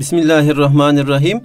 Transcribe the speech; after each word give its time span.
Bismillahirrahmanirrahim. 0.00 1.40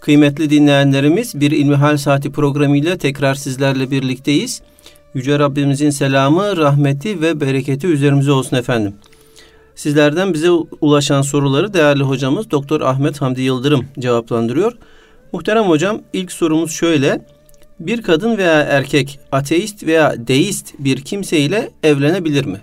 Kıymetli 0.00 0.50
dinleyenlerimiz 0.50 1.40
bir 1.40 1.50
İlmihal 1.50 1.96
Saati 1.96 2.32
programıyla 2.32 2.96
tekrar 2.98 3.34
sizlerle 3.34 3.90
birlikteyiz. 3.90 4.62
Yüce 5.14 5.38
Rabbimizin 5.38 5.90
selamı, 5.90 6.56
rahmeti 6.56 7.20
ve 7.20 7.40
bereketi 7.40 7.86
üzerimize 7.86 8.32
olsun 8.32 8.56
efendim. 8.56 8.94
Sizlerden 9.74 10.34
bize 10.34 10.50
ulaşan 10.80 11.22
soruları 11.22 11.74
değerli 11.74 12.02
hocamız 12.02 12.50
Doktor 12.50 12.80
Ahmet 12.80 13.20
Hamdi 13.20 13.42
Yıldırım 13.42 13.86
cevaplandırıyor. 13.98 14.72
Muhterem 15.32 15.64
hocam 15.64 16.00
ilk 16.12 16.32
sorumuz 16.32 16.72
şöyle. 16.72 17.26
Bir 17.80 18.02
kadın 18.02 18.38
veya 18.38 18.60
erkek 18.60 19.20
ateist 19.32 19.86
veya 19.86 20.14
deist 20.26 20.74
bir 20.78 21.00
kimseyle 21.00 21.70
evlenebilir 21.82 22.44
mi? 22.44 22.60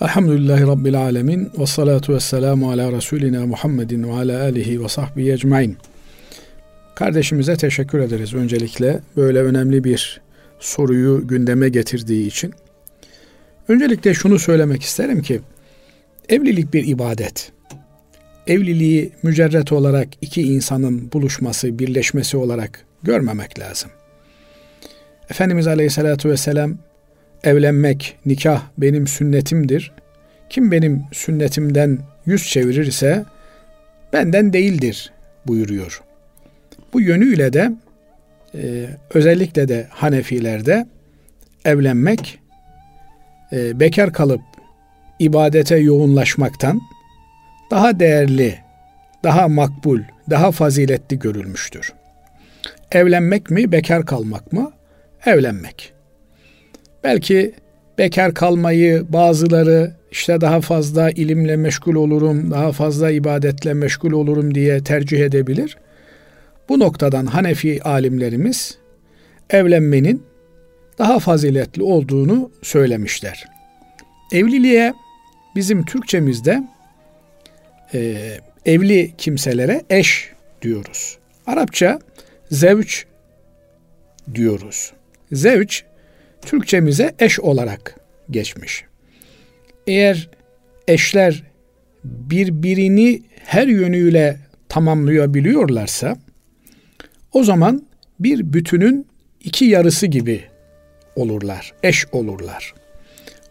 Elhamdülillahi 0.00 0.62
Rabbil 0.62 1.00
Alemin 1.00 1.50
ve 1.58 1.66
salatu 1.66 2.14
ve 2.14 2.20
selamu 2.20 2.70
ala 2.70 2.92
Resulina 2.92 3.46
Muhammedin 3.46 4.02
ve 4.02 4.12
ala 4.12 4.42
alihi 4.42 4.84
ve 4.84 4.88
sahbihi 4.88 5.32
ecmain. 5.32 5.76
Kardeşimize 6.94 7.56
teşekkür 7.56 7.98
ederiz 7.98 8.34
öncelikle 8.34 9.00
böyle 9.16 9.42
önemli 9.42 9.84
bir 9.84 10.20
soruyu 10.60 11.28
gündeme 11.28 11.68
getirdiği 11.68 12.26
için. 12.26 12.54
Öncelikle 13.68 14.14
şunu 14.14 14.38
söylemek 14.38 14.82
isterim 14.82 15.22
ki 15.22 15.40
evlilik 16.28 16.74
bir 16.74 16.86
ibadet. 16.86 17.52
Evliliği 18.46 19.12
mücerret 19.22 19.72
olarak 19.72 20.08
iki 20.20 20.42
insanın 20.42 21.12
buluşması, 21.12 21.78
birleşmesi 21.78 22.36
olarak 22.36 22.84
görmemek 23.02 23.58
lazım. 23.58 23.90
Efendimiz 25.30 25.66
Aleyhisselatü 25.66 26.30
Vesselam 26.30 26.78
evlenmek, 27.46 28.16
nikah 28.26 28.62
benim 28.78 29.06
sünnetimdir. 29.06 29.92
Kim 30.50 30.72
benim 30.72 31.04
sünnetimden 31.12 31.98
yüz 32.26 32.46
çevirirse 32.48 33.24
benden 34.12 34.52
değildir 34.52 35.12
buyuruyor. 35.46 36.02
Bu 36.92 37.00
yönüyle 37.00 37.52
de 37.52 37.72
e, 38.54 38.86
özellikle 39.14 39.68
de 39.68 39.86
Hanefilerde 39.90 40.86
evlenmek 41.64 42.38
e, 43.52 43.80
bekar 43.80 44.12
kalıp 44.12 44.40
ibadete 45.18 45.76
yoğunlaşmaktan 45.76 46.80
daha 47.70 48.00
değerli, 48.00 48.58
daha 49.24 49.48
makbul, 49.48 50.00
daha 50.30 50.52
faziletli 50.52 51.18
görülmüştür. 51.18 51.92
Evlenmek 52.92 53.50
mi, 53.50 53.72
bekar 53.72 54.06
kalmak 54.06 54.52
mı? 54.52 54.72
Evlenmek. 55.26 55.95
Belki 57.06 57.52
bekar 57.98 58.34
kalmayı 58.34 59.04
bazıları 59.08 59.92
işte 60.10 60.40
daha 60.40 60.60
fazla 60.60 61.10
ilimle 61.10 61.56
meşgul 61.56 61.94
olurum, 61.94 62.50
daha 62.50 62.72
fazla 62.72 63.10
ibadetle 63.10 63.74
meşgul 63.74 64.12
olurum 64.12 64.54
diye 64.54 64.84
tercih 64.84 65.20
edebilir. 65.20 65.76
Bu 66.68 66.78
noktadan 66.78 67.26
Hanefi 67.26 67.82
alimlerimiz 67.82 68.78
evlenmenin 69.50 70.22
daha 70.98 71.18
faziletli 71.18 71.82
olduğunu 71.82 72.50
söylemişler. 72.62 73.44
Evliliğe 74.32 74.94
bizim 75.56 75.84
Türkçemizde 75.84 76.62
e, 77.94 78.16
evli 78.64 79.12
kimselere 79.18 79.82
eş 79.90 80.32
diyoruz. 80.62 81.18
Arapça 81.46 81.98
zevç 82.50 83.04
diyoruz. 84.34 84.92
Zevç 85.32 85.84
Türkçemize 86.46 87.14
eş 87.18 87.40
olarak 87.40 87.96
geçmiş. 88.30 88.84
Eğer 89.86 90.28
eşler 90.88 91.42
birbirini 92.04 93.22
her 93.44 93.66
yönüyle 93.66 94.36
tamamlayabiliyorlarsa 94.68 96.16
o 97.32 97.44
zaman 97.44 97.86
bir 98.20 98.52
bütünün 98.52 99.06
iki 99.44 99.64
yarısı 99.64 100.06
gibi 100.06 100.44
olurlar, 101.16 101.72
eş 101.82 102.06
olurlar. 102.12 102.74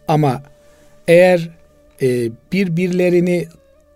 Ama 0.08 0.42
eğer 1.08 1.50
e, 2.02 2.30
birbirlerini 2.52 3.46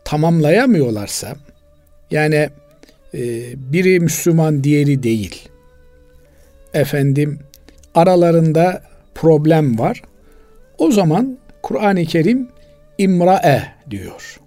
tamamlayamıyorlarsa, 0.04 1.34
yani 2.10 2.48
e, 3.14 3.20
biri 3.72 4.00
Müslüman 4.00 4.64
diğeri 4.64 5.02
değil, 5.02 5.48
efendim 6.74 7.38
aralarında 7.94 8.89
problem 9.14 9.78
var. 9.78 10.02
O 10.78 10.90
zaman 10.90 11.38
Kur'an-ı 11.62 12.04
Kerim 12.04 12.48
imra'e 12.98 13.62
diyor. 13.90 14.40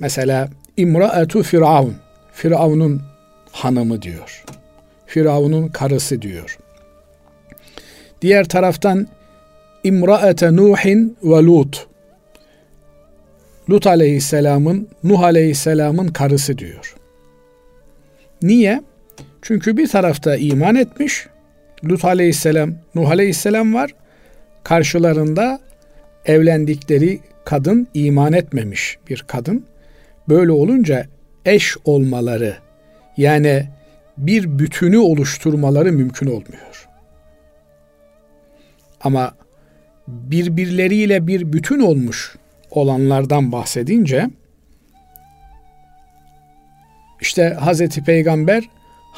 Mesela 0.00 0.48
imra'etu 0.76 1.42
firavun. 1.42 1.96
Firavun'un 2.32 3.02
hanımı 3.52 4.02
diyor. 4.02 4.44
Firavun'un 5.06 5.68
karısı 5.68 6.22
diyor. 6.22 6.58
Diğer 8.22 8.48
taraftan 8.48 9.06
imra'ete 9.84 10.56
Nuhin 10.56 11.16
ve 11.22 11.42
Lut. 11.42 11.86
Lut 13.70 13.86
aleyhisselamın, 13.86 14.88
Nuh 15.04 15.20
aleyhisselamın 15.20 16.08
karısı 16.08 16.58
diyor. 16.58 16.94
Niye? 18.42 18.82
Çünkü 19.42 19.76
bir 19.76 19.88
tarafta 19.88 20.36
iman 20.36 20.74
etmiş, 20.74 21.26
Lut 21.84 22.04
aleyhisselam, 22.04 22.74
Nuh 22.94 23.10
aleyhisselam 23.10 23.74
var. 23.74 23.94
Karşılarında 24.64 25.60
evlendikleri 26.24 27.20
kadın 27.44 27.88
iman 27.94 28.32
etmemiş 28.32 28.98
bir 29.10 29.24
kadın. 29.26 29.64
Böyle 30.28 30.52
olunca 30.52 31.06
eş 31.44 31.76
olmaları 31.84 32.56
yani 33.16 33.68
bir 34.18 34.58
bütünü 34.58 34.98
oluşturmaları 34.98 35.92
mümkün 35.92 36.26
olmuyor. 36.26 36.88
Ama 39.00 39.34
birbirleriyle 40.08 41.26
bir 41.26 41.52
bütün 41.52 41.80
olmuş 41.80 42.36
olanlardan 42.70 43.52
bahsedince 43.52 44.30
işte 47.20 47.56
Hazreti 47.60 48.04
Peygamber 48.04 48.64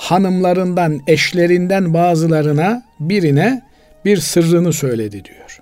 hanımlarından, 0.00 1.00
eşlerinden 1.06 1.94
bazılarına 1.94 2.82
birine 3.00 3.62
bir 4.04 4.16
sırrını 4.16 4.72
söyledi 4.72 5.24
diyor. 5.24 5.60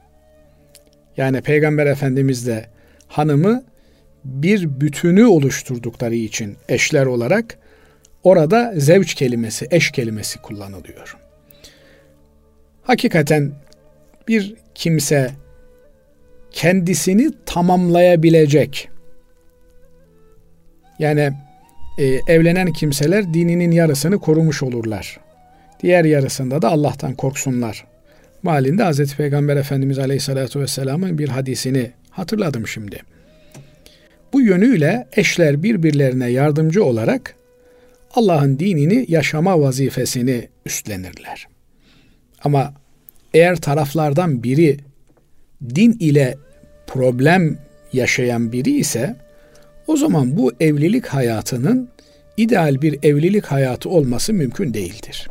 Yani 1.16 1.40
Peygamber 1.40 1.86
Efendimiz 1.86 2.46
de 2.46 2.66
hanımı 3.08 3.64
bir 4.24 4.80
bütünü 4.80 5.24
oluşturdukları 5.24 6.14
için 6.14 6.56
eşler 6.68 7.06
olarak 7.06 7.58
orada 8.22 8.72
zevç 8.76 9.14
kelimesi, 9.14 9.66
eş 9.70 9.90
kelimesi 9.90 10.38
kullanılıyor. 10.38 11.16
Hakikaten 12.82 13.52
bir 14.28 14.54
kimse 14.74 15.30
kendisini 16.50 17.30
tamamlayabilecek 17.46 18.88
yani 20.98 21.32
e, 21.98 22.04
evlenen 22.26 22.72
kimseler 22.72 23.34
dininin 23.34 23.70
yarısını 23.70 24.18
korumuş 24.18 24.62
olurlar. 24.62 25.20
Diğer 25.82 26.04
yarısında 26.04 26.62
da 26.62 26.70
Allah'tan 26.70 27.14
korksunlar. 27.14 27.84
Malinde 28.42 28.84
Hz. 28.84 29.14
Peygamber 29.14 29.56
Efendimiz 29.56 29.98
Aleyhisselatü 29.98 30.60
Vesselam'ın 30.60 31.18
bir 31.18 31.28
hadisini 31.28 31.90
hatırladım 32.10 32.68
şimdi. 32.68 33.02
Bu 34.32 34.40
yönüyle 34.40 35.06
eşler 35.16 35.62
birbirlerine 35.62 36.30
yardımcı 36.30 36.84
olarak 36.84 37.34
Allah'ın 38.14 38.58
dinini 38.58 39.04
yaşama 39.08 39.60
vazifesini 39.60 40.48
üstlenirler. 40.66 41.48
Ama 42.44 42.74
eğer 43.34 43.56
taraflardan 43.56 44.42
biri 44.42 44.76
din 45.74 45.96
ile 46.00 46.38
problem 46.86 47.58
yaşayan 47.92 48.52
biri 48.52 48.70
ise 48.70 49.16
o 49.88 49.96
zaman 49.96 50.36
bu 50.36 50.52
evlilik 50.60 51.06
hayatının 51.06 51.88
ideal 52.36 52.82
bir 52.82 52.98
evlilik 53.02 53.44
hayatı 53.44 53.88
olması 53.88 54.32
mümkün 54.32 54.74
değildir. 54.74 55.28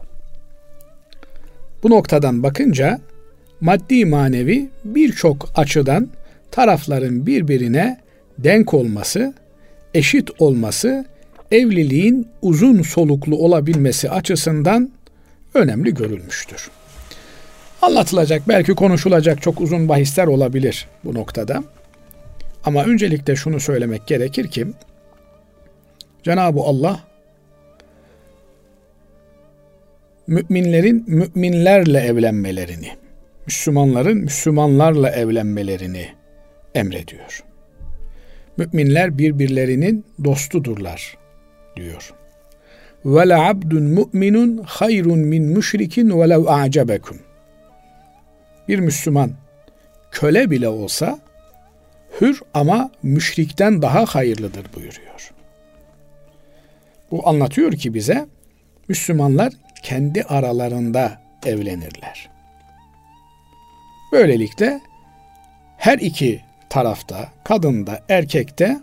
Bu 1.84 1.90
noktadan 1.90 2.44
bakınca 2.44 3.00
maddi 3.62 4.06
manevi 4.06 4.70
birçok 4.86 5.50
açıdan 5.56 6.10
tarafların 6.52 7.26
birbirine 7.26 7.98
denk 8.38 8.74
olması, 8.74 9.34
eşit 9.94 10.42
olması, 10.42 11.06
evliliğin 11.52 12.28
uzun 12.42 12.82
soluklu 12.82 13.36
olabilmesi 13.36 14.10
açısından 14.10 14.92
önemli 15.54 15.94
görülmüştür. 15.94 16.70
Anlatılacak, 17.82 18.48
belki 18.48 18.76
konuşulacak 18.76 19.42
çok 19.42 19.62
uzun 19.62 19.90
bahisler 19.90 20.28
olabilir 20.28 20.88
bu 21.04 21.14
noktada. 21.14 21.64
Ama 22.68 22.84
öncelikle 22.84 23.36
şunu 23.36 23.60
söylemek 23.60 24.08
gerekir 24.08 24.48
ki 24.48 24.68
Cenab-ı 26.24 26.60
Allah 26.60 27.00
müminlerin 30.28 31.04
müminlerle 31.08 32.00
evlenmelerini, 32.00 32.90
Müslümanların 33.46 34.18
Müslümanlarla 34.18 35.10
evlenmelerini 35.12 36.08
emrediyor. 36.76 37.44
Müminler 38.58 39.18
birbirlerinin 39.18 40.06
dostudurlar 40.24 41.18
diyor. 41.76 42.14
Ve 43.06 43.30
la 43.30 43.48
abdun 43.50 43.84
mu'minun 43.84 44.58
hayrun 44.66 45.20
min 45.20 45.44
müşrikin 45.44 46.22
ve 46.22 46.30
lev 46.30 46.46
a'cebekum. 46.48 47.18
Bir 48.68 48.80
Müslüman 48.80 49.32
köle 50.12 50.52
bile 50.52 50.68
olsa 50.68 51.27
hür 52.22 52.42
ama 52.54 52.92
müşrikten 53.04 53.82
daha 53.82 54.06
hayırlıdır 54.06 54.66
buyuruyor. 54.76 55.32
Bu 57.12 57.28
anlatıyor 57.28 57.72
ki 57.72 57.94
bize 57.94 58.28
Müslümanlar 58.88 59.54
kendi 59.84 60.24
aralarında 60.24 61.22
evlenirler. 61.46 62.30
Böylelikle 64.12 64.82
her 65.78 65.98
iki 65.98 66.42
tarafta, 66.70 67.30
kadında, 67.44 68.04
erkekte 68.10 68.78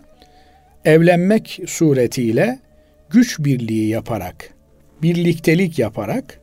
evlenmek 0.85 1.59
suretiyle 1.67 2.59
güç 3.09 3.39
birliği 3.39 3.87
yaparak, 3.87 4.53
birliktelik 5.01 5.79
yaparak 5.79 6.39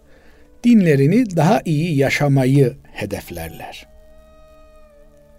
dinlerini 0.65 1.37
daha 1.37 1.61
iyi 1.65 1.97
yaşamayı 1.97 2.77
hedeflerler. 2.93 3.87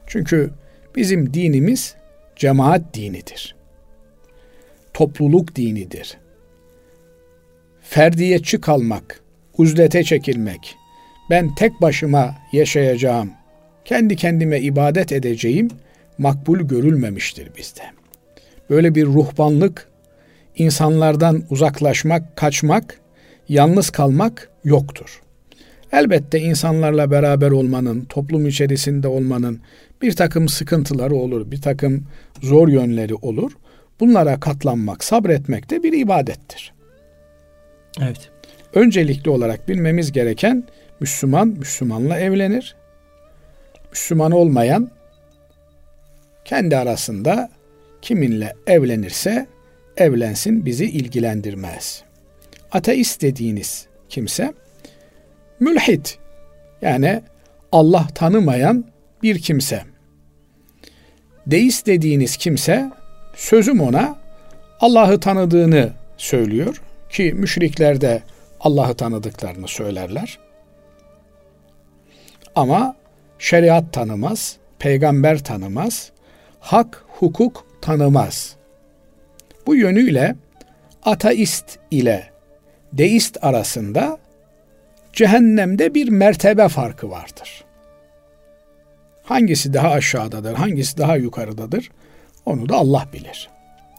Çünkü 0.07 0.51
bizim 0.95 1.33
dinimiz 1.33 1.95
cemaat 2.35 2.93
dinidir. 2.93 3.55
Topluluk 4.93 5.55
dinidir. 5.55 6.17
Ferdiyetçi 7.81 8.61
kalmak, 8.61 9.21
uzlete 9.57 10.03
çekilmek, 10.03 10.75
ben 11.29 11.55
tek 11.55 11.81
başıma 11.81 12.35
yaşayacağım, 12.51 13.31
kendi 13.85 14.15
kendime 14.15 14.59
ibadet 14.59 15.11
edeceğim 15.11 15.67
makbul 16.17 16.59
görülmemiştir 16.59 17.49
bizde. 17.57 17.83
Böyle 18.69 18.95
bir 18.95 19.05
ruhbanlık, 19.05 19.89
insanlardan 20.55 21.43
uzaklaşmak, 21.49 22.35
kaçmak, 22.35 22.99
yalnız 23.49 23.89
kalmak 23.89 24.49
yoktur. 24.63 25.22
Elbette 25.93 26.39
insanlarla 26.39 27.11
beraber 27.11 27.51
olmanın, 27.51 28.05
toplum 28.05 28.47
içerisinde 28.47 29.07
olmanın 29.07 29.61
bir 30.01 30.11
takım 30.11 30.49
sıkıntıları 30.49 31.15
olur, 31.15 31.51
bir 31.51 31.61
takım 31.61 32.07
zor 32.41 32.67
yönleri 32.67 33.15
olur. 33.15 33.51
Bunlara 33.99 34.39
katlanmak, 34.39 35.03
sabretmek 35.03 35.69
de 35.69 35.83
bir 35.83 35.93
ibadettir. 35.93 36.73
Evet. 38.01 38.29
Öncelikli 38.73 39.29
olarak 39.29 39.69
bilmemiz 39.69 40.11
gereken 40.11 40.63
Müslüman 40.99 41.47
Müslümanla 41.47 42.19
evlenir. 42.19 42.75
Müslüman 43.91 44.31
olmayan 44.31 44.91
kendi 46.45 46.77
arasında 46.77 47.49
kiminle 48.01 48.53
evlenirse 48.67 49.47
evlensin 49.97 50.65
bizi 50.65 50.85
ilgilendirmez. 50.85 52.03
Ateist 52.71 53.21
dediğiniz 53.21 53.87
kimse 54.09 54.53
mülhit 55.59 56.19
yani 56.81 57.21
Allah 57.71 58.07
tanımayan 58.15 58.85
bir 59.23 59.39
kimse. 59.39 59.83
Deist 61.47 61.85
dediğiniz 61.85 62.37
kimse 62.37 62.91
sözüm 63.35 63.81
ona 63.81 64.15
Allah'ı 64.79 65.19
tanıdığını 65.19 65.89
söylüyor 66.17 66.81
ki 67.09 67.33
müşrikler 67.33 68.01
de 68.01 68.23
Allah'ı 68.59 68.95
tanıdıklarını 68.95 69.67
söylerler. 69.67 70.39
Ama 72.55 72.95
şeriat 73.39 73.93
tanımaz, 73.93 74.57
peygamber 74.79 75.43
tanımaz, 75.43 76.11
hak, 76.59 77.05
hukuk 77.07 77.65
tanımaz. 77.81 78.55
Bu 79.67 79.75
yönüyle 79.75 80.35
ateist 81.03 81.79
ile 81.91 82.29
deist 82.93 83.43
arasında 83.43 84.17
cehennemde 85.13 85.93
bir 85.93 86.09
mertebe 86.09 86.67
farkı 86.67 87.09
vardır. 87.09 87.63
Hangisi 89.23 89.73
daha 89.73 89.89
aşağıdadır, 89.89 90.53
hangisi 90.53 90.97
daha 90.97 91.15
yukarıdadır 91.15 91.89
onu 92.45 92.69
da 92.69 92.75
Allah 92.75 93.07
bilir. 93.13 93.49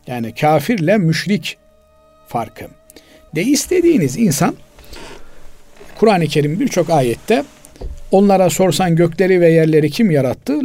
Yani 0.06 0.34
kafirle 0.34 0.98
müşrik 0.98 1.58
farkı. 2.28 2.64
Deist 3.34 3.70
dediğiniz 3.70 4.18
insan 4.18 4.56
Kur'an-ı 5.98 6.26
Kerim 6.26 6.60
birçok 6.60 6.90
ayette 6.90 7.44
onlara 8.10 8.50
sorsan 8.50 8.96
gökleri 8.96 9.40
ve 9.40 9.50
yerleri 9.50 9.90
kim 9.90 10.10
yarattı? 10.10 10.60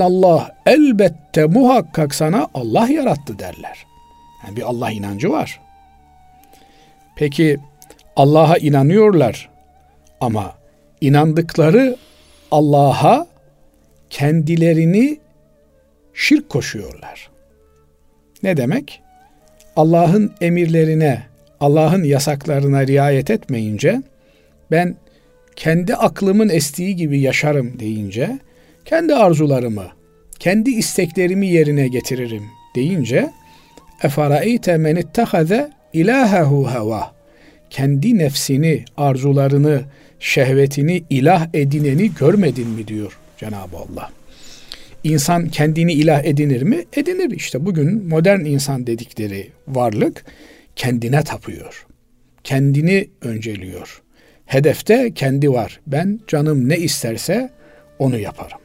Allah 0.00 0.50
elbette 0.66 1.44
muhakkak 1.44 2.14
sana 2.14 2.48
Allah 2.54 2.88
yarattı 2.88 3.38
derler. 3.38 3.86
Yani 4.46 4.56
bir 4.56 4.62
Allah 4.62 4.90
inancı 4.90 5.30
var. 5.30 5.60
Peki 7.16 7.58
Allah'a 8.16 8.56
inanıyorlar 8.56 9.53
ama 10.24 10.54
inandıkları 11.00 11.96
Allah'a 12.50 13.26
kendilerini 14.10 15.18
şirk 16.14 16.48
koşuyorlar. 16.48 17.30
Ne 18.42 18.56
demek? 18.56 19.02
Allah'ın 19.76 20.32
emirlerine, 20.40 21.22
Allah'ın 21.60 22.04
yasaklarına 22.04 22.86
riayet 22.86 23.30
etmeyince 23.30 24.02
ben 24.70 24.96
kendi 25.56 25.94
aklımın 25.94 26.48
estiği 26.48 26.96
gibi 26.96 27.20
yaşarım 27.20 27.78
deyince 27.78 28.38
kendi 28.84 29.14
arzularımı, 29.14 29.86
kendi 30.38 30.70
isteklerimi 30.70 31.46
yerine 31.46 31.88
getiririm 31.88 32.44
deyince 32.74 33.30
efaraeyte 34.02 34.76
men 34.76 34.96
ittehaze 34.96 35.70
ilahehu 35.92 36.70
heva 36.70 37.14
kendi 37.74 38.18
nefsini, 38.18 38.84
arzularını, 38.96 39.82
şehvetini 40.24 41.04
ilah 41.10 41.48
edineni 41.54 42.14
görmedin 42.14 42.68
mi 42.68 42.88
diyor 42.88 43.18
Cenab-ı 43.38 43.76
Allah. 43.76 44.12
İnsan 45.04 45.48
kendini 45.48 45.92
ilah 45.92 46.24
edinir 46.24 46.62
mi? 46.62 46.84
Edinir. 46.96 47.30
İşte 47.30 47.66
bugün 47.66 48.08
modern 48.08 48.40
insan 48.40 48.86
dedikleri 48.86 49.50
varlık 49.68 50.24
kendine 50.76 51.22
tapıyor. 51.22 51.86
Kendini 52.44 53.08
önceliyor. 53.22 54.02
Hedefte 54.46 55.12
kendi 55.14 55.52
var. 55.52 55.80
Ben 55.86 56.20
canım 56.26 56.68
ne 56.68 56.76
isterse 56.76 57.50
onu 57.98 58.18
yaparım. 58.18 58.58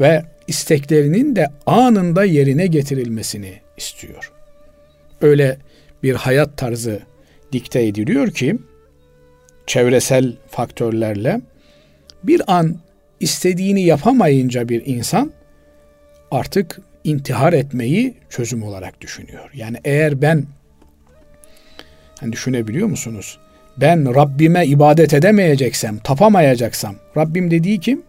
Ve 0.00 0.22
isteklerinin 0.48 1.36
de 1.36 1.48
anında 1.66 2.24
yerine 2.24 2.66
getirilmesini 2.66 3.52
istiyor. 3.76 4.32
Öyle 5.20 5.58
bir 6.02 6.14
hayat 6.14 6.56
tarzı 6.56 7.00
dikte 7.52 7.86
ediliyor 7.86 8.30
ki 8.30 8.58
çevresel 9.70 10.32
faktörlerle 10.48 11.40
bir 12.22 12.42
an 12.46 12.76
istediğini 13.20 13.82
yapamayınca 13.82 14.68
bir 14.68 14.82
insan 14.86 15.32
artık 16.30 16.80
intihar 17.04 17.52
etmeyi 17.52 18.14
çözüm 18.30 18.62
olarak 18.62 19.00
düşünüyor. 19.00 19.50
Yani 19.54 19.76
eğer 19.84 20.22
ben 20.22 20.44
hani 22.20 22.32
düşünebiliyor 22.32 22.88
musunuz? 22.88 23.38
Ben 23.76 24.14
Rabbime 24.14 24.66
ibadet 24.66 25.14
edemeyeceksem, 25.14 25.98
tapamayacaksam, 25.98 26.96
Rabbim 27.16 27.50
dediği 27.50 27.80
kim? 27.80 28.02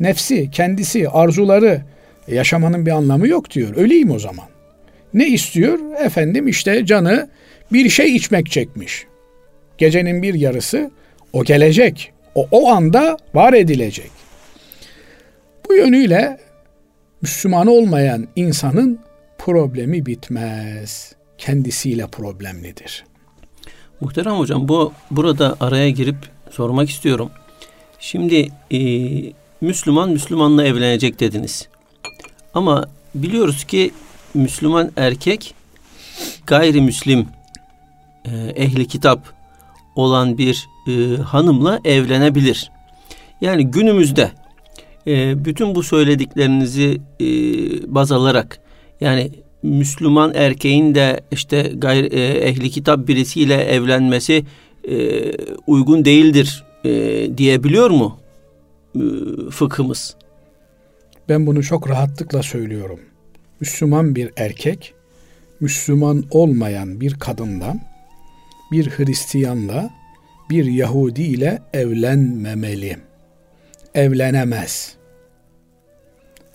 Nefsi, 0.00 0.50
kendisi, 0.50 1.08
arzuları, 1.08 1.82
yaşamanın 2.28 2.86
bir 2.86 2.90
anlamı 2.90 3.28
yok 3.28 3.50
diyor. 3.50 3.76
Öleyim 3.76 4.10
o 4.10 4.18
zaman. 4.18 4.46
Ne 5.14 5.26
istiyor? 5.28 5.78
Efendim 6.04 6.48
işte 6.48 6.86
canı 6.86 7.28
bir 7.72 7.88
şey 7.88 8.16
içmek 8.16 8.50
çekmiş. 8.50 9.06
Gecenin 9.78 10.22
bir 10.22 10.34
yarısı 10.34 10.90
o 11.32 11.44
gelecek. 11.44 12.12
O, 12.34 12.48
o 12.50 12.68
anda 12.68 13.16
var 13.34 13.52
edilecek. 13.52 14.10
Bu 15.68 15.74
yönüyle 15.74 16.40
Müslüman 17.22 17.66
olmayan 17.66 18.28
insanın 18.36 18.98
problemi 19.38 20.06
bitmez. 20.06 21.14
Kendisiyle 21.38 22.06
problemlidir. 22.06 23.04
Muhterem 24.00 24.32
hocam 24.32 24.68
bu 24.68 24.92
burada 25.10 25.56
araya 25.60 25.90
girip 25.90 26.16
sormak 26.50 26.90
istiyorum. 26.90 27.30
Şimdi 28.00 28.48
e, 28.70 28.80
Müslüman 29.60 30.10
Müslümanla 30.10 30.64
evlenecek 30.64 31.20
dediniz. 31.20 31.68
Ama 32.54 32.88
biliyoruz 33.14 33.64
ki 33.64 33.90
Müslüman 34.34 34.92
erkek 34.96 35.54
gayrimüslim 36.46 37.26
e, 38.24 38.30
ehli 38.56 38.86
kitap 38.86 39.41
olan 39.96 40.38
bir 40.38 40.68
e, 40.88 41.16
hanımla 41.16 41.80
evlenebilir. 41.84 42.70
Yani 43.40 43.70
günümüzde 43.70 44.30
e, 45.06 45.44
bütün 45.44 45.74
bu 45.74 45.82
söylediklerinizi 45.82 47.00
e, 47.20 47.26
baz 47.94 48.12
alarak 48.12 48.60
yani 49.00 49.30
Müslüman 49.62 50.34
erkeğin 50.34 50.94
de 50.94 51.20
işte 51.30 51.72
gayri, 51.76 52.06
e, 52.06 52.26
ehli 52.26 52.70
kitap 52.70 53.08
birisiyle 53.08 53.54
evlenmesi 53.54 54.44
e, 54.88 55.22
uygun 55.66 56.04
değildir 56.04 56.64
e, 56.84 56.90
diyebiliyor 57.38 57.90
mu 57.90 58.18
e, 58.96 59.00
fıkhımız? 59.50 60.16
Ben 61.28 61.46
bunu 61.46 61.62
çok 61.62 61.90
rahatlıkla 61.90 62.42
söylüyorum. 62.42 63.00
Müslüman 63.60 64.14
bir 64.14 64.30
erkek, 64.36 64.94
Müslüman 65.60 66.24
olmayan 66.30 67.00
bir 67.00 67.14
kadından, 67.14 67.80
bir 68.72 68.90
Hristiyanla, 68.90 69.90
bir 70.50 70.64
Yahudi 70.64 71.22
ile 71.22 71.62
evlenmemeli. 71.72 72.96
Evlenemez. 73.94 74.94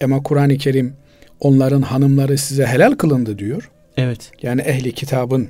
Ama 0.03 0.24
Kur'an-ı 0.24 0.57
Kerim 0.57 0.93
onların 1.39 1.81
hanımları 1.81 2.38
size 2.38 2.65
helal 2.65 2.91
kılındı 2.91 3.39
diyor. 3.39 3.71
Evet. 3.97 4.31
Yani 4.41 4.62
ehli 4.62 4.91
kitabın 4.91 5.47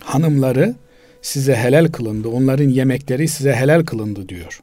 hanımları 0.00 0.74
size 1.22 1.56
helal 1.56 1.86
kılındı. 1.86 2.28
Onların 2.28 2.68
yemekleri 2.68 3.28
size 3.28 3.52
helal 3.52 3.84
kılındı 3.84 4.28
diyor. 4.28 4.60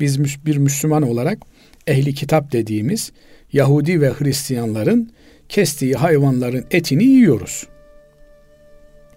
Biz 0.00 0.44
bir 0.46 0.56
Müslüman 0.56 1.02
olarak 1.02 1.38
ehli 1.86 2.14
kitap 2.14 2.52
dediğimiz 2.52 3.12
Yahudi 3.52 4.00
ve 4.00 4.10
Hristiyanların 4.10 5.12
kestiği 5.48 5.94
hayvanların 5.94 6.64
etini 6.70 7.04
yiyoruz. 7.04 7.66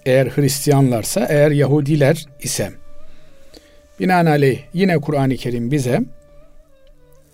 Eğer 0.07 0.27
Hristiyanlarsa, 0.27 1.25
eğer 1.29 1.51
Yahudiler 1.51 2.25
ise 2.39 2.71
binaenaleyh 3.99 4.59
yine 4.73 4.97
Kur'an-ı 4.97 5.35
Kerim 5.35 5.71
bize 5.71 6.01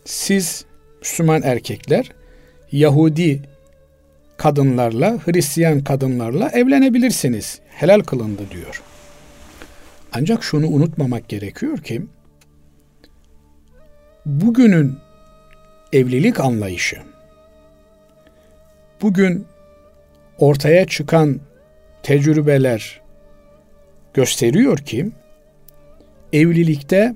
siz 0.06 0.66
Müslüman 1.00 1.42
erkekler 1.44 2.12
Yahudi 2.72 3.42
kadınlarla, 4.38 5.18
Hristiyan 5.26 5.84
kadınlarla 5.84 6.50
evlenebilirsiniz. 6.50 7.60
Helal 7.70 8.00
kılındı 8.00 8.42
diyor. 8.52 8.82
Ancak 10.14 10.44
şunu 10.44 10.68
unutmamak 10.68 11.30
gerekiyor 11.30 11.78
ki 11.78 12.02
bugünün 14.26 14.98
evlilik 15.94 16.40
anlayışı 16.40 16.98
bugün 19.02 19.46
ortaya 20.38 20.86
çıkan 20.86 21.40
tecrübeler 22.04 23.02
gösteriyor 24.14 24.78
ki 24.78 25.12
evlilikte 26.34 27.16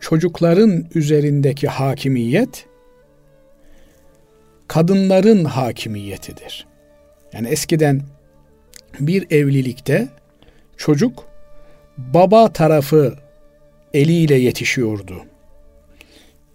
çocukların 0.00 0.86
üzerindeki 0.94 1.68
hakimiyet 1.68 2.66
kadınların 4.68 5.44
hakimiyetidir. 5.44 6.66
Yani 7.32 7.48
eskiden 7.48 8.02
bir 9.00 9.30
evlilikte 9.30 10.08
çocuk 10.76 11.24
baba 11.98 12.52
tarafı 12.52 13.14
eliyle 13.94 14.34
yetişiyordu. 14.34 15.24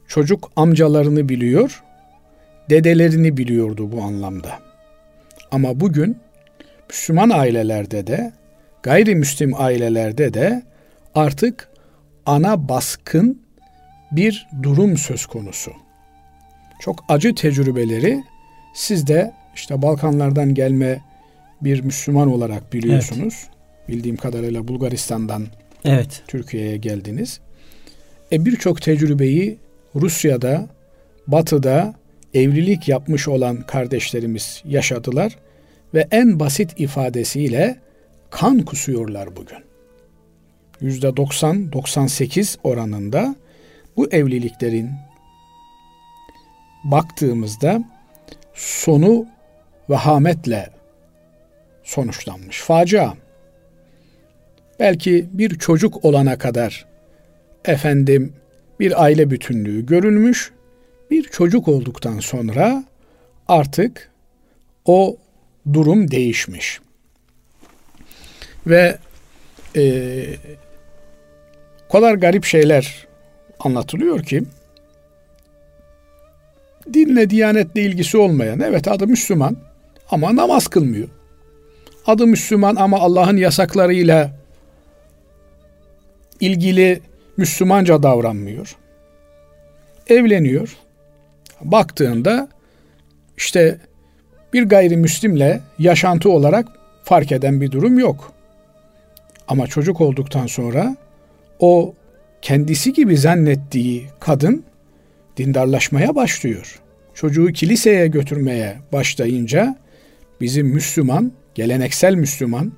Çocuk 0.07 0.51
amcalarını 0.55 1.29
biliyor, 1.29 1.83
dedelerini 2.69 3.37
biliyordu 3.37 3.91
bu 3.91 4.01
anlamda. 4.01 4.59
Ama 5.51 5.79
bugün 5.79 6.17
Müslüman 6.91 7.29
ailelerde 7.29 8.07
de, 8.07 8.33
gayrimüslim 8.83 9.53
ailelerde 9.55 10.33
de 10.33 10.63
artık 11.15 11.69
ana 12.25 12.69
baskın 12.69 13.41
bir 14.11 14.47
durum 14.63 14.97
söz 14.97 15.25
konusu. 15.25 15.71
Çok 16.81 17.05
acı 17.09 17.35
tecrübeleri 17.35 18.23
siz 18.73 19.07
de 19.07 19.33
işte 19.55 19.81
Balkanlardan 19.81 20.53
gelme 20.53 21.01
bir 21.61 21.81
Müslüman 21.81 22.31
olarak 22.31 22.73
biliyorsunuz. 22.73 23.35
Evet. 23.43 23.89
Bildiğim 23.89 24.17
kadarıyla 24.17 24.67
Bulgaristan'dan 24.67 25.47
evet. 25.85 26.23
Türkiye'ye 26.27 26.77
geldiniz. 26.77 27.39
E 28.31 28.45
birçok 28.45 28.81
tecrübeyi 28.81 29.57
Rusya'da, 29.95 30.69
Batı'da 31.27 31.93
evlilik 32.33 32.87
yapmış 32.87 33.27
olan 33.27 33.61
kardeşlerimiz 33.61 34.61
yaşadılar 34.65 35.37
ve 35.93 36.07
en 36.11 36.39
basit 36.39 36.79
ifadesiyle 36.79 37.79
kan 38.29 38.59
kusuyorlar 38.65 39.35
bugün. 39.35 39.57
Yüzde 40.81 41.07
90-98 41.07 42.57
oranında 42.63 43.35
bu 43.97 44.07
evliliklerin 44.11 44.91
baktığımızda 46.83 47.83
sonu 48.53 49.25
vahametle 49.89 50.69
sonuçlanmış. 51.83 52.61
Facia. 52.61 53.13
Belki 54.79 55.29
bir 55.31 55.59
çocuk 55.59 56.05
olana 56.05 56.37
kadar 56.37 56.85
efendim 57.65 58.33
bir 58.79 59.03
aile 59.03 59.31
bütünlüğü 59.31 59.85
görülmüş. 59.85 60.51
Bir 61.11 61.23
çocuk 61.23 61.67
olduktan 61.67 62.19
sonra 62.19 62.83
artık 63.47 64.11
o 64.85 65.17
durum 65.73 66.11
değişmiş. 66.11 66.79
Ve 68.67 68.97
e, 69.75 69.83
kadar 71.91 72.15
garip 72.15 72.45
şeyler 72.45 73.07
anlatılıyor 73.59 74.23
ki 74.23 74.43
dinle, 76.93 77.29
diyanetle 77.29 77.81
ilgisi 77.81 78.17
olmayan, 78.17 78.59
evet 78.59 78.87
adı 78.87 79.07
Müslüman 79.07 79.57
ama 80.11 80.35
namaz 80.35 80.67
kılmıyor. 80.67 81.07
Adı 82.05 82.27
Müslüman 82.27 82.75
ama 82.75 82.99
Allah'ın 82.99 83.37
yasaklarıyla 83.37 84.31
ilgili 86.39 87.01
Müslümanca 87.37 88.03
davranmıyor. 88.03 88.75
Evleniyor. 90.07 90.77
Baktığında 91.61 92.49
işte 93.37 93.77
bir 94.53 94.63
gayrimüslimle 94.63 95.61
yaşantı 95.79 96.29
olarak 96.29 96.67
fark 97.03 97.31
eden 97.31 97.61
bir 97.61 97.71
durum 97.71 97.99
yok. 97.99 98.33
Ama 99.47 99.67
çocuk 99.67 100.01
olduktan 100.01 100.47
sonra 100.47 100.95
o 101.59 101.93
kendisi 102.41 102.93
gibi 102.93 103.17
zannettiği 103.17 104.07
kadın 104.19 104.63
dindarlaşmaya 105.37 106.15
başlıyor. 106.15 106.79
Çocuğu 107.13 107.47
kiliseye 107.47 108.07
götürmeye 108.07 108.77
başlayınca 108.93 109.75
bizim 110.41 110.67
Müslüman, 110.67 111.31
geleneksel 111.55 112.15
Müslüman 112.15 112.71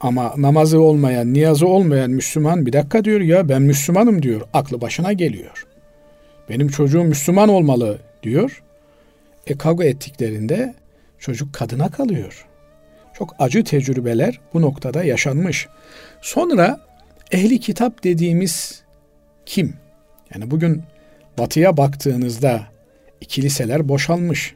ama 0.00 0.34
namazı 0.36 0.80
olmayan, 0.80 1.32
niyazı 1.32 1.66
olmayan 1.66 2.10
Müslüman 2.10 2.66
bir 2.66 2.72
dakika 2.72 3.04
diyor 3.04 3.20
ya 3.20 3.48
ben 3.48 3.62
Müslümanım 3.62 4.22
diyor. 4.22 4.40
Aklı 4.52 4.80
başına 4.80 5.12
geliyor. 5.12 5.66
Benim 6.48 6.68
çocuğum 6.68 7.04
Müslüman 7.04 7.48
olmalı 7.48 7.98
diyor. 8.22 8.62
E 9.46 9.58
kavga 9.58 9.84
ettiklerinde 9.84 10.74
çocuk 11.18 11.52
kadına 11.52 11.90
kalıyor. 11.90 12.46
Çok 13.14 13.34
acı 13.38 13.64
tecrübeler 13.64 14.40
bu 14.54 14.62
noktada 14.62 15.04
yaşanmış. 15.04 15.68
Sonra 16.20 16.80
ehli 17.32 17.60
kitap 17.60 18.04
dediğimiz 18.04 18.82
kim? 19.46 19.74
Yani 20.34 20.50
bugün 20.50 20.82
batıya 21.38 21.76
baktığınızda 21.76 22.62
kiliseler 23.28 23.88
boşalmış. 23.88 24.54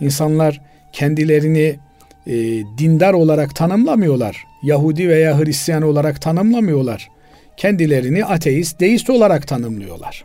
İnsanlar 0.00 0.60
kendilerini 0.92 1.78
e, 2.26 2.34
dindar 2.78 3.12
olarak 3.12 3.56
tanımlamıyorlar. 3.56 4.44
Yahudi 4.62 5.08
veya 5.08 5.38
Hristiyan 5.38 5.82
olarak 5.82 6.22
tanımlamıyorlar. 6.22 7.08
Kendilerini 7.56 8.24
ateist, 8.24 8.80
deist 8.80 9.10
olarak 9.10 9.48
tanımlıyorlar. 9.48 10.24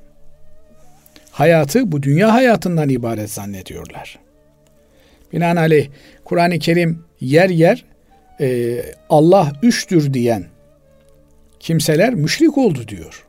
Hayatı 1.32 1.92
bu 1.92 2.04
dünya 2.04 2.34
hayatından 2.34 2.90
ibaret 2.90 3.32
zannediyorlar. 3.32 4.20
Binaenaleyh 5.34 5.88
Kur'an-ı 6.26 6.60
Kerim 6.60 7.06
yer 7.22 7.50
yer 7.50 7.86
e, 8.42 8.78
Allah 9.10 9.52
üçtür 9.62 10.14
diyen 10.14 10.46
kimseler 11.60 12.14
müşrik 12.14 12.58
oldu 12.58 12.88
diyor. 12.88 13.26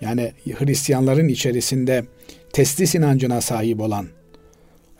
Yani 0.00 0.32
Hristiyanların 0.58 1.28
içerisinde 1.28 2.04
teslis 2.52 2.94
inancına 2.94 3.40
sahip 3.40 3.80
olan 3.80 4.06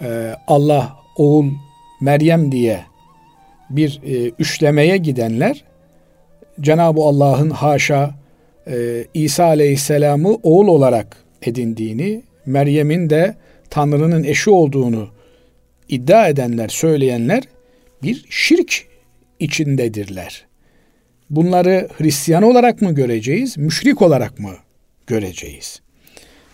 e, 0.02 0.34
Allah, 0.46 0.96
oğul, 1.16 1.46
Meryem 2.00 2.52
diye 2.52 2.80
bir 3.70 4.00
e, 4.04 4.32
üçlemeye 4.38 4.96
gidenler 4.96 5.64
Cenab-ı 6.60 7.00
Allah'ın 7.00 7.50
haşa 7.50 8.14
e, 8.66 9.04
İsa 9.14 9.44
Aleyhisselam'ı 9.44 10.34
oğul 10.42 10.68
olarak 10.68 11.16
edindiğini, 11.42 12.22
Meryem'in 12.46 13.10
de 13.10 13.34
Tanrı'nın 13.70 14.24
eşi 14.24 14.50
olduğunu 14.50 15.08
iddia 15.90 16.28
edenler, 16.28 16.68
söyleyenler 16.68 17.42
bir 18.02 18.24
şirk 18.30 18.86
içindedirler. 19.38 20.46
Bunları 21.30 21.88
Hristiyan 21.98 22.42
olarak 22.42 22.82
mı 22.82 22.94
göreceğiz, 22.94 23.58
müşrik 23.58 24.02
olarak 24.02 24.38
mı 24.38 24.52
göreceğiz? 25.06 25.80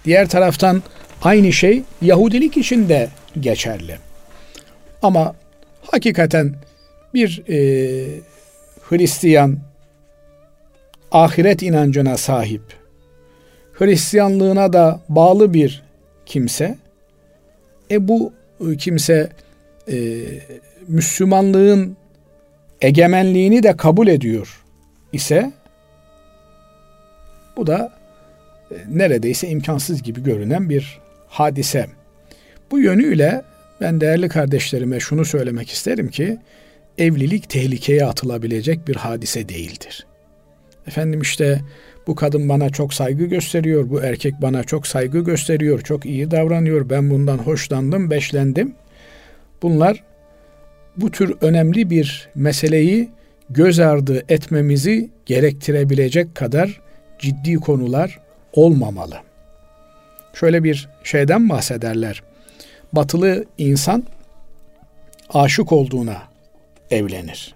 Diğer 0.05 0.29
taraftan 0.29 0.83
aynı 1.23 1.53
şey 1.53 1.83
Yahudilik 2.03 2.57
için 2.57 2.89
de 2.89 3.09
geçerli. 3.41 3.97
Ama 5.03 5.35
hakikaten 5.83 6.55
bir 7.15 7.43
e, 7.49 7.59
Hristiyan 8.81 9.59
ahiret 11.13 11.63
inancına 11.63 12.17
sahip, 12.17 12.63
Hristiyanlığına 13.73 14.73
da 14.73 15.01
bağlı 15.09 15.55
bir 15.55 15.83
kimse, 16.27 16.79
e 17.91 18.09
bu 18.09 18.33
kimse 18.79 19.31
e, 19.89 20.23
Müslümanlığın 20.89 21.97
egemenliğini 22.81 23.63
de 23.63 23.77
kabul 23.77 24.09
ediyor 24.09 24.65
ise 25.13 25.53
bu 27.57 27.67
da 27.67 27.93
e, 28.71 28.75
neredeyse 28.89 29.49
imkansız 29.49 30.03
gibi 30.03 30.23
görünen 30.23 30.71
bir 30.71 31.01
hadise. 31.29 31.87
Bu 32.71 32.79
yönüyle 32.79 33.43
ben 33.81 34.01
değerli 34.01 34.29
kardeşlerime 34.29 35.01
şunu 35.01 35.25
söylemek 35.25 35.71
isterim 35.71 36.09
ki 36.09 36.39
evlilik 36.99 37.49
tehlikeye 37.49 38.05
atılabilecek 38.05 38.89
bir 38.89 38.97
hadise 38.97 39.49
değildir. 39.49 40.07
Efendim 40.87 41.21
işte 41.21 41.61
bu 42.07 42.15
kadın 42.15 42.49
bana 42.49 42.71
çok 42.71 42.95
saygı 42.95 43.25
gösteriyor, 43.25 43.91
bu 43.91 44.03
erkek 44.03 44.35
bana 44.43 44.65
çok 44.65 44.87
saygı 44.87 45.21
gösteriyor, 45.21 45.81
çok 45.81 46.07
iyi 46.07 46.31
davranıyor, 46.31 46.91
ben 46.91 47.11
bundan 47.11 47.39
hoşlandım, 47.39 48.11
beşlendim. 48.11 48.75
Bunlar 49.63 50.05
bu 50.97 51.11
tür 51.11 51.37
önemli 51.41 51.91
bir 51.91 52.29
meseleyi 52.35 53.09
göz 53.51 53.81
ardı 53.81 54.25
etmemizi 54.29 55.11
gerektirebilecek 55.27 56.35
kadar 56.35 56.81
ciddi 57.19 57.55
konular 57.55 58.21
olmamalı. 58.53 59.17
Şöyle 60.35 60.65
bir 60.65 60.89
şeyden 61.05 61.49
bahsederler. 61.49 62.23
Batılı 62.93 63.45
insan 63.59 64.05
aşık 65.29 65.73
olduğuna 65.73 66.23
evlenir. 66.91 67.55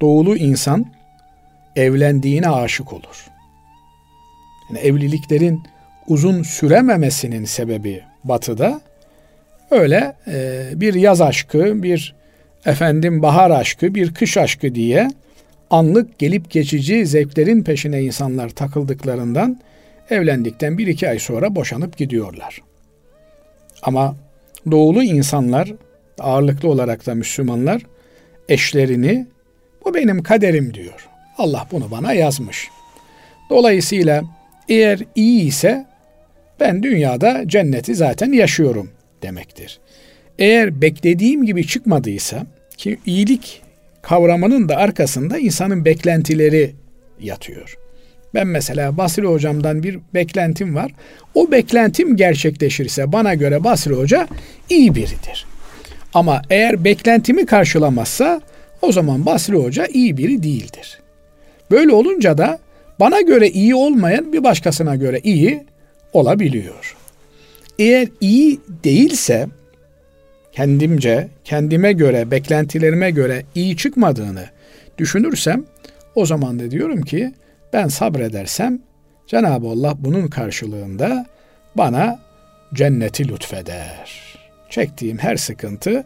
Doğulu 0.00 0.36
insan 0.36 0.92
evlendiğine 1.76 2.48
aşık 2.48 2.92
olur. 2.92 3.26
Yani 4.70 4.78
evliliklerin 4.78 5.62
uzun 6.06 6.42
sürememesinin 6.42 7.44
sebebi 7.44 8.02
batıda 8.24 8.80
öyle 9.70 10.16
e, 10.26 10.68
bir 10.74 10.94
yaz 10.94 11.20
aşkı, 11.20 11.82
bir 11.82 12.14
efendim 12.66 13.22
bahar 13.22 13.50
aşkı, 13.50 13.94
bir 13.94 14.14
kış 14.14 14.36
aşkı 14.36 14.74
diye 14.74 15.08
anlık 15.70 16.18
gelip 16.18 16.50
geçici 16.50 17.06
zevklerin 17.06 17.62
peşine 17.62 18.02
insanlar 18.02 18.48
takıldıklarından 18.48 19.60
evlendikten 20.10 20.78
bir 20.78 20.86
iki 20.86 21.08
ay 21.08 21.18
sonra 21.18 21.54
boşanıp 21.54 21.96
gidiyorlar. 21.96 22.62
Ama 23.82 24.16
doğulu 24.70 25.02
insanlar, 25.02 25.72
ağırlıklı 26.18 26.68
olarak 26.68 27.06
da 27.06 27.14
Müslümanlar 27.14 27.82
eşlerini 28.48 29.26
bu 29.84 29.94
benim 29.94 30.22
kaderim 30.22 30.74
diyor. 30.74 31.08
Allah 31.38 31.66
bunu 31.72 31.90
bana 31.90 32.12
yazmış. 32.12 32.68
Dolayısıyla 33.50 34.22
eğer 34.68 35.00
iyi 35.14 35.42
ise 35.42 35.86
ben 36.60 36.82
dünyada 36.82 37.42
cenneti 37.46 37.94
zaten 37.94 38.32
yaşıyorum 38.32 38.90
demektir. 39.22 39.80
Eğer 40.38 40.80
beklediğim 40.80 41.46
gibi 41.46 41.66
çıkmadıysa 41.66 42.46
ki 42.76 42.98
iyilik 43.06 43.62
kavramının 44.02 44.68
da 44.68 44.76
arkasında 44.76 45.38
insanın 45.38 45.84
beklentileri 45.84 46.74
yatıyor. 47.20 47.78
Ben 48.34 48.46
mesela 48.46 48.96
Basri 48.96 49.26
hocamdan 49.26 49.82
bir 49.82 49.98
beklentim 50.14 50.74
var. 50.74 50.92
O 51.34 51.50
beklentim 51.50 52.16
gerçekleşirse 52.16 53.12
bana 53.12 53.34
göre 53.34 53.64
Basri 53.64 53.94
hoca 53.94 54.28
iyi 54.70 54.94
biridir. 54.94 55.46
Ama 56.14 56.42
eğer 56.50 56.84
beklentimi 56.84 57.46
karşılamazsa 57.46 58.40
o 58.82 58.92
zaman 58.92 59.26
Basri 59.26 59.56
hoca 59.56 59.86
iyi 59.86 60.16
biri 60.16 60.42
değildir. 60.42 61.01
Böyle 61.72 61.92
olunca 61.92 62.38
da 62.38 62.58
bana 63.00 63.20
göre 63.20 63.48
iyi 63.48 63.74
olmayan 63.74 64.32
bir 64.32 64.44
başkasına 64.44 64.96
göre 64.96 65.20
iyi 65.24 65.64
olabiliyor. 66.12 66.96
Eğer 67.78 68.08
iyi 68.20 68.60
değilse 68.84 69.46
kendimce, 70.52 71.28
kendime 71.44 71.92
göre, 71.92 72.30
beklentilerime 72.30 73.10
göre 73.10 73.44
iyi 73.54 73.76
çıkmadığını 73.76 74.44
düşünürsem 74.98 75.64
o 76.14 76.26
zaman 76.26 76.58
da 76.58 76.70
diyorum 76.70 77.02
ki 77.02 77.32
ben 77.72 77.88
sabredersem 77.88 78.78
Cenab-ı 79.26 79.66
Allah 79.66 79.94
bunun 79.98 80.26
karşılığında 80.26 81.26
bana 81.74 82.20
cenneti 82.74 83.28
lütfeder. 83.28 84.12
Çektiğim 84.70 85.18
her 85.18 85.36
sıkıntı 85.36 86.04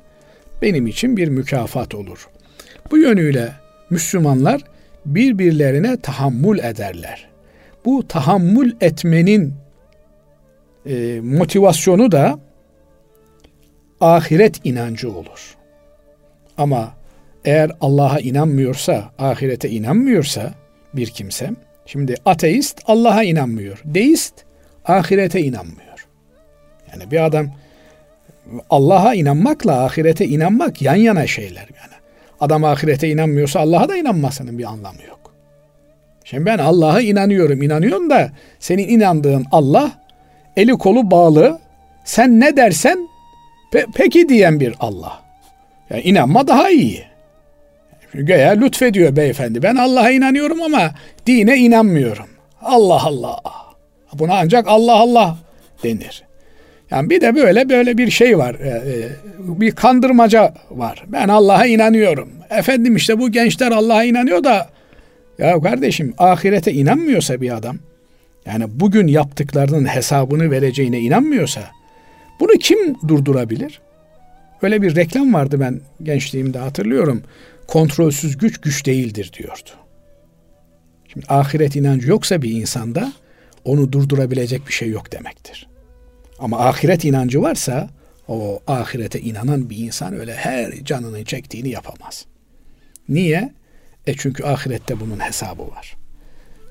benim 0.63 0.87
için 0.87 1.17
bir 1.17 1.29
mükafat 1.29 1.95
olur. 1.95 2.29
Bu 2.91 2.99
yönüyle 2.99 3.53
Müslümanlar 3.91 4.61
birbirlerine 5.07 5.97
tahammül 5.97 6.59
ederler. 6.59 7.29
Bu 7.85 8.09
tahammül 8.09 8.77
etmenin 8.81 9.55
e, 10.87 11.21
motivasyonu 11.21 12.13
da 12.13 12.39
ahiret 14.01 14.61
inancı 14.65 15.13
olur. 15.13 15.57
Ama 16.59 16.95
eğer 17.45 17.71
Allah'a 17.81 18.21
inanmıyorsa, 18.21 19.11
ahirete 19.19 19.71
inanmıyorsa 19.71 20.55
bir 20.95 21.07
kimse, 21.07 21.51
şimdi 21.87 22.15
ateist 22.25 22.81
Allah'a 22.87 23.23
inanmıyor, 23.23 23.83
deist 23.85 24.35
ahirete 24.85 25.41
inanmıyor. 25.41 26.07
Yani 26.93 27.11
bir 27.11 27.25
adam 27.25 27.51
Allah'a 28.71 29.15
inanmakla 29.15 29.85
ahirete 29.85 30.27
inanmak 30.27 30.83
yan 30.83 30.97
yana 30.97 31.27
şeyler 31.27 31.67
yani. 31.83 31.96
Adam 32.41 32.65
ahirete 32.65 33.09
inanmıyorsa 33.09 33.61
Allah'a 33.61 33.89
da 33.89 33.97
inanmasının 33.97 34.59
bir 34.59 34.65
anlamı 34.65 35.03
yok. 35.09 35.33
Şimdi 36.25 36.47
ben 36.47 36.59
Allah'a 36.59 37.01
inanıyorum, 37.01 37.63
inanıyorum 37.63 38.11
da 38.11 38.31
senin 38.59 38.89
inandığın 38.89 39.47
Allah 39.53 39.91
eli 40.57 40.73
kolu 40.73 41.11
bağlı. 41.11 41.59
Sen 42.05 42.41
ne 42.41 42.57
dersen 42.57 43.09
pe- 43.73 43.87
peki 43.95 44.29
diyen 44.29 44.61
bir 44.61 44.75
Allah. 44.81 45.23
Yani 45.91 46.03
inanma 46.03 46.49
daha 46.49 46.71
iyi. 46.71 47.05
Göya 48.15 48.51
lütfediyor 48.51 49.17
beyefendi. 49.17 49.63
Ben 49.63 49.77
Allah'a 49.77 50.11
inanıyorum 50.11 50.63
ama 50.63 50.91
dine 51.27 51.57
inanmıyorum. 51.57 52.29
Allah 52.63 53.05
Allah. 53.07 53.41
Buna 54.13 54.35
ancak 54.35 54.69
Allah 54.69 54.95
Allah 54.95 55.37
denir. 55.83 56.26
Yani 56.91 57.11
bir 57.11 57.21
de 57.21 57.35
böyle 57.35 57.69
böyle 57.69 57.99
bir 57.99 58.11
şey 58.11 58.39
var. 58.39 58.55
E, 58.55 58.69
e, 58.69 59.09
bir 59.39 59.71
kandırmaca 59.71 60.55
var. 60.71 61.05
Ben 61.09 61.29
Allah'a 61.29 61.67
inanıyorum. 61.67 62.29
Efendim 62.51 62.97
işte 62.97 63.19
bu 63.19 63.33
gençler 63.33 63.73
Allah'a 63.73 64.05
inanıyor 64.05 64.45
da 64.45 64.69
ya 65.39 65.61
kardeşim 65.61 66.15
ahirete 66.19 66.73
inanmıyorsa 66.73 67.41
bir 67.41 67.57
adam 67.57 67.79
yani 68.47 68.65
bugün 68.69 69.07
yaptıklarının 69.07 69.85
hesabını 69.85 70.51
vereceğine 70.51 71.01
inanmıyorsa 71.01 71.61
bunu 72.41 72.53
kim 72.53 72.95
durdurabilir? 73.09 73.81
Öyle 74.63 74.83
bir 74.83 74.97
reklam 74.97 75.35
vardı 75.35 75.61
ben 75.61 75.81
gençliğimde 76.03 76.59
hatırlıyorum. 76.59 77.23
Kontrolsüz 77.67 78.39
güç 78.39 78.61
güç 78.61 78.87
değildir 78.87 79.33
diyordu. 79.39 79.71
Şimdi 81.13 81.27
ahiret 81.29 81.77
inancı 81.77 82.09
yoksa 82.09 82.43
bir 82.43 82.51
insanda 82.51 83.13
onu 83.65 83.93
durdurabilecek 83.93 84.69
bir 84.69 84.73
şey 84.73 84.91
yok 84.91 85.13
demektir. 85.13 85.67
Ama 86.39 86.69
ahiret 86.69 87.05
inancı 87.05 87.43
varsa 87.43 87.91
o 88.29 88.63
ahirete 88.67 89.21
inanan 89.21 89.71
bir 89.71 89.77
insan 89.77 90.21
öyle 90.21 90.35
her 90.35 90.85
canının 90.85 91.25
çektiğini 91.25 91.69
yapamaz. 91.69 92.27
Niye? 93.09 93.53
E 94.07 94.15
çünkü 94.17 94.45
ahirette 94.45 95.01
bunun 95.01 95.21
hesabı 95.21 95.63
var. 95.63 95.97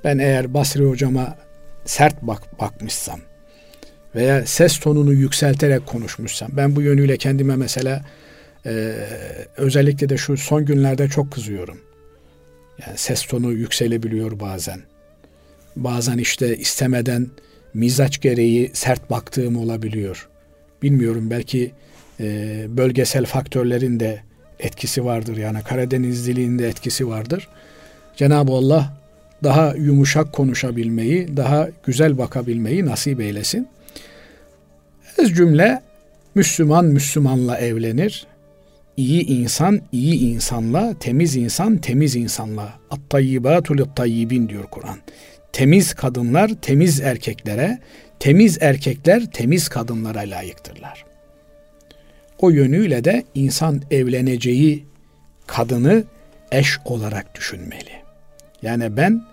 Ben 0.04 0.18
eğer 0.18 0.54
Basri 0.54 0.86
hocama 0.86 1.38
sert 1.86 2.22
bak 2.22 2.60
bakmışsam 2.60 3.20
veya 4.16 4.46
ses 4.46 4.80
tonunu 4.80 5.14
yükselterek 5.14 5.86
konuşmuşsam 5.86 6.50
ben 6.54 6.76
bu 6.76 6.82
yönüyle 6.82 7.18
kendime 7.18 7.56
mesela 7.56 8.06
e, 8.66 8.96
özellikle 9.58 10.10
de 10.10 10.18
şu 10.18 10.38
son 10.38 10.66
günlerde 10.66 11.08
çok 11.08 11.32
kızıyorum. 11.32 11.78
Yani 12.88 12.98
ses 12.98 13.26
tonu 13.26 13.52
yükselebiliyor 13.52 14.40
bazen. 14.40 14.80
Bazen 15.76 16.18
işte 16.18 16.58
istemeden 16.58 17.28
mizaç 17.76 18.22
gereği 18.22 18.72
sert 18.74 19.10
baktığım 19.10 19.58
olabiliyor. 19.58 20.30
Bilmiyorum 20.82 21.30
belki 21.30 21.72
e, 22.20 22.26
bölgesel 22.70 23.26
faktörlerin 23.26 24.00
de 24.00 24.20
etkisi 24.60 25.06
vardır. 25.06 25.38
Yani 25.38 25.64
Karadenizliliğin 25.64 26.60
de 26.60 26.68
etkisi 26.68 27.08
vardır. 27.08 27.48
Cenab-ı 28.16 28.52
Allah 28.52 28.98
daha 29.44 29.74
yumuşak 29.74 30.34
konuşabilmeyi, 30.34 31.38
daha 31.38 31.70
güzel 31.86 32.18
bakabilmeyi 32.18 32.86
nasip 32.86 33.22
eylesin. 33.22 33.68
Ez 35.18 35.34
cümle 35.34 35.82
Müslüman 36.36 36.86
Müslümanla 36.86 37.58
evlenir. 37.58 38.28
İyi 38.98 39.26
insan 39.26 39.82
iyi 39.92 40.20
insanla, 40.20 40.94
temiz 41.00 41.36
insan 41.36 41.78
temiz 41.78 42.16
insanla. 42.16 42.74
At-tayyibatul 42.90 43.86
tayyibin 43.96 44.50
diyor 44.50 44.64
Kur'an. 44.64 44.98
Temiz 45.56 45.94
kadınlar 45.94 46.52
temiz 46.62 47.02
erkeklere, 47.02 47.80
temiz 48.20 48.58
erkekler 48.62 49.32
temiz 49.32 49.68
kadınlara 49.68 50.20
layıktırlar. 50.20 51.06
O 52.40 52.50
yönüyle 52.50 53.04
de 53.04 53.24
insan 53.36 53.82
evleneceği 53.92 54.86
kadını 55.48 56.04
eş 56.52 56.78
olarak 56.86 57.36
düşünmeli. 57.36 57.92
Yani 58.62 58.98
ben 58.98 59.24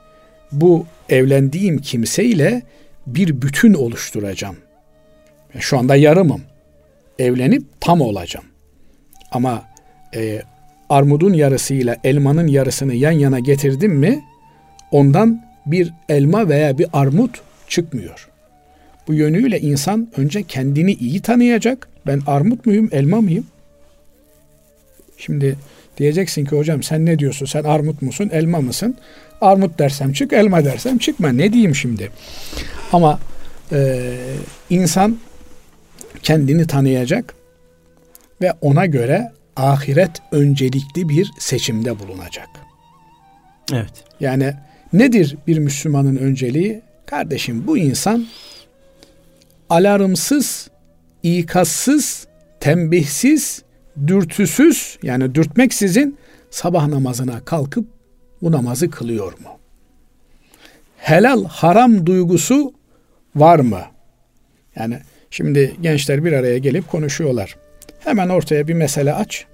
bu 0.52 0.86
evlendiğim 1.08 1.78
kimseyle 1.78 2.62
bir 3.06 3.42
bütün 3.42 3.74
oluşturacağım. 3.74 4.56
Şu 5.58 5.78
anda 5.78 5.96
yarımım. 5.96 6.42
evlenip 7.18 7.62
tam 7.80 8.00
olacağım. 8.00 8.46
Ama 9.30 9.64
e, 10.14 10.42
armudun 10.88 11.32
yarısıyla 11.32 11.96
elmanın 12.04 12.46
yarısını 12.46 12.94
yan 12.94 13.12
yana 13.12 13.38
getirdim 13.38 13.92
mi 13.92 14.24
ondan 14.90 15.51
bir 15.66 15.92
elma 16.08 16.48
veya 16.48 16.78
bir 16.78 16.86
armut 16.92 17.40
çıkmıyor. 17.68 18.28
Bu 19.08 19.14
yönüyle 19.14 19.60
insan 19.60 20.08
önce 20.16 20.42
kendini 20.42 20.92
iyi 20.92 21.20
tanıyacak. 21.20 21.88
Ben 22.06 22.20
armut 22.26 22.66
muyum, 22.66 22.88
elma 22.92 23.20
mıyım? 23.20 23.46
Şimdi 25.18 25.56
diyeceksin 25.98 26.44
ki 26.44 26.56
hocam 26.56 26.82
sen 26.82 27.06
ne 27.06 27.18
diyorsun? 27.18 27.46
Sen 27.46 27.62
armut 27.64 28.02
musun, 28.02 28.30
elma 28.32 28.60
mısın? 28.60 28.96
Armut 29.40 29.78
dersem 29.78 30.12
çık, 30.12 30.32
elma 30.32 30.64
dersem 30.64 30.98
çıkma. 30.98 31.28
Ne 31.28 31.52
diyeyim 31.52 31.74
şimdi? 31.74 32.10
Ama 32.92 33.20
e, 33.72 34.02
insan 34.70 35.18
kendini 36.22 36.66
tanıyacak 36.66 37.34
ve 38.42 38.52
ona 38.60 38.86
göre 38.86 39.32
ahiret 39.56 40.10
öncelikli 40.32 41.08
bir 41.08 41.30
seçimde 41.38 41.98
bulunacak. 41.98 42.48
Evet. 43.72 43.92
Yani 44.20 44.54
nedir 44.92 45.36
bir 45.46 45.58
Müslümanın 45.58 46.16
önceliği? 46.16 46.82
Kardeşim 47.06 47.66
bu 47.66 47.78
insan 47.78 48.26
alarmsız, 49.70 50.70
ikazsız, 51.22 52.26
tembihsiz, 52.60 53.62
dürtüsüz 54.06 54.98
yani 55.02 55.34
dürtmeksizin 55.34 56.18
sabah 56.50 56.88
namazına 56.88 57.44
kalkıp 57.44 57.86
bu 58.42 58.52
namazı 58.52 58.90
kılıyor 58.90 59.32
mu? 59.32 59.58
Helal 60.96 61.44
haram 61.44 62.06
duygusu 62.06 62.72
var 63.36 63.58
mı? 63.58 63.80
Yani 64.76 64.98
şimdi 65.30 65.76
gençler 65.80 66.24
bir 66.24 66.32
araya 66.32 66.58
gelip 66.58 66.88
konuşuyorlar. 66.88 67.56
Hemen 68.00 68.28
ortaya 68.28 68.68
bir 68.68 68.74
mesele 68.74 69.14
aç. 69.14 69.46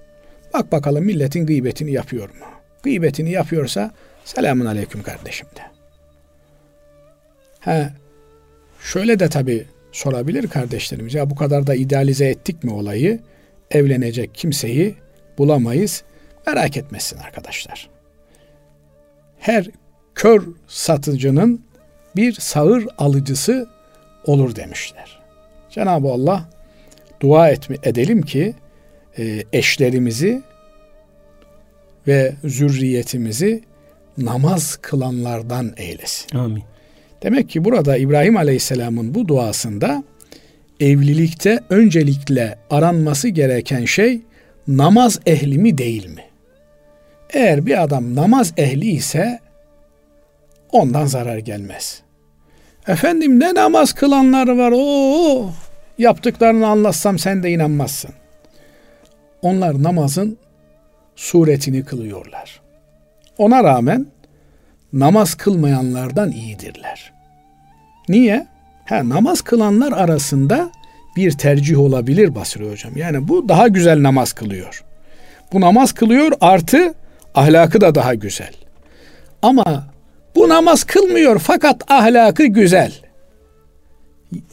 Bak 0.53 0.71
bakalım 0.71 1.05
milletin 1.05 1.45
gıybetini 1.45 1.91
yapıyor 1.91 2.29
mu? 2.29 2.45
Gıybetini 2.83 3.31
yapıyorsa 3.31 3.91
selamun 4.35 4.65
aleyküm 4.65 5.03
kardeşim 5.03 5.47
de. 5.55 5.61
He, 7.59 7.89
şöyle 8.81 9.19
de 9.19 9.29
tabii 9.29 9.65
sorabilir 9.91 10.47
kardeşlerimiz. 10.47 11.13
Ya 11.13 11.29
bu 11.29 11.35
kadar 11.35 11.67
da 11.67 11.75
idealize 11.75 12.25
ettik 12.25 12.63
mi 12.63 12.71
olayı? 12.71 13.19
Evlenecek 13.71 14.35
kimseyi 14.35 14.95
bulamayız. 15.37 16.03
Merak 16.47 16.77
etmesin 16.77 17.17
arkadaşlar. 17.17 17.89
Her 19.39 19.67
kör 20.15 20.43
satıcının 20.67 21.65
bir 22.15 22.33
sağır 22.33 22.87
alıcısı 22.97 23.69
olur 24.25 24.55
demişler. 24.55 25.19
Cenab-ı 25.69 26.07
Allah 26.07 26.49
dua 27.19 27.49
etme, 27.49 27.75
edelim 27.83 28.21
ki 28.21 28.53
e, 29.17 29.43
eşlerimizi 29.53 30.41
ve 32.07 32.35
zürriyetimizi 32.43 33.68
namaz 34.25 34.77
kılanlardan 34.81 35.73
eylesin. 35.77 36.37
Amin. 36.37 36.63
Demek 37.23 37.49
ki 37.49 37.65
burada 37.65 37.97
İbrahim 37.97 38.37
Aleyhisselam'ın 38.37 39.15
bu 39.15 39.27
duasında 39.27 40.03
evlilikte 40.79 41.59
öncelikle 41.69 42.57
aranması 42.69 43.27
gereken 43.27 43.85
şey 43.85 44.21
namaz 44.67 45.19
ehli 45.25 45.57
mi 45.57 45.77
değil 45.77 46.09
mi? 46.09 46.23
Eğer 47.33 47.65
bir 47.65 47.83
adam 47.83 48.15
namaz 48.15 48.53
ehli 48.57 48.89
ise 48.89 49.39
ondan 50.71 51.05
zarar 51.05 51.37
gelmez. 51.37 52.01
Efendim 52.87 53.39
ne 53.39 53.53
namaz 53.53 53.93
kılanlar 53.93 54.47
var 54.47 54.73
o 54.75 55.51
yaptıklarını 55.97 56.67
anlatsam 56.67 57.19
sen 57.19 57.43
de 57.43 57.49
inanmazsın. 57.49 58.11
Onlar 59.41 59.83
namazın 59.83 60.37
suretini 61.15 61.85
kılıyorlar. 61.85 62.61
Ona 63.39 63.63
rağmen 63.63 64.05
namaz 64.93 65.35
kılmayanlardan 65.35 66.31
iyidirler. 66.31 67.13
Niye? 68.09 68.47
Ha, 68.85 69.09
namaz 69.09 69.41
kılanlar 69.41 69.91
arasında 69.91 70.71
bir 71.15 71.31
tercih 71.31 71.79
olabilir 71.79 72.35
Basri 72.35 72.71
Hocam. 72.71 72.97
Yani 72.97 73.27
bu 73.27 73.49
daha 73.49 73.67
güzel 73.67 74.03
namaz 74.03 74.33
kılıyor. 74.33 74.83
Bu 75.53 75.61
namaz 75.61 75.91
kılıyor 75.91 76.31
artı 76.41 76.93
ahlakı 77.35 77.81
da 77.81 77.95
daha 77.95 78.13
güzel. 78.13 78.53
Ama 79.41 79.87
bu 80.35 80.49
namaz 80.49 80.83
kılmıyor 80.83 81.39
fakat 81.39 81.91
ahlakı 81.91 82.45
güzel. 82.45 82.93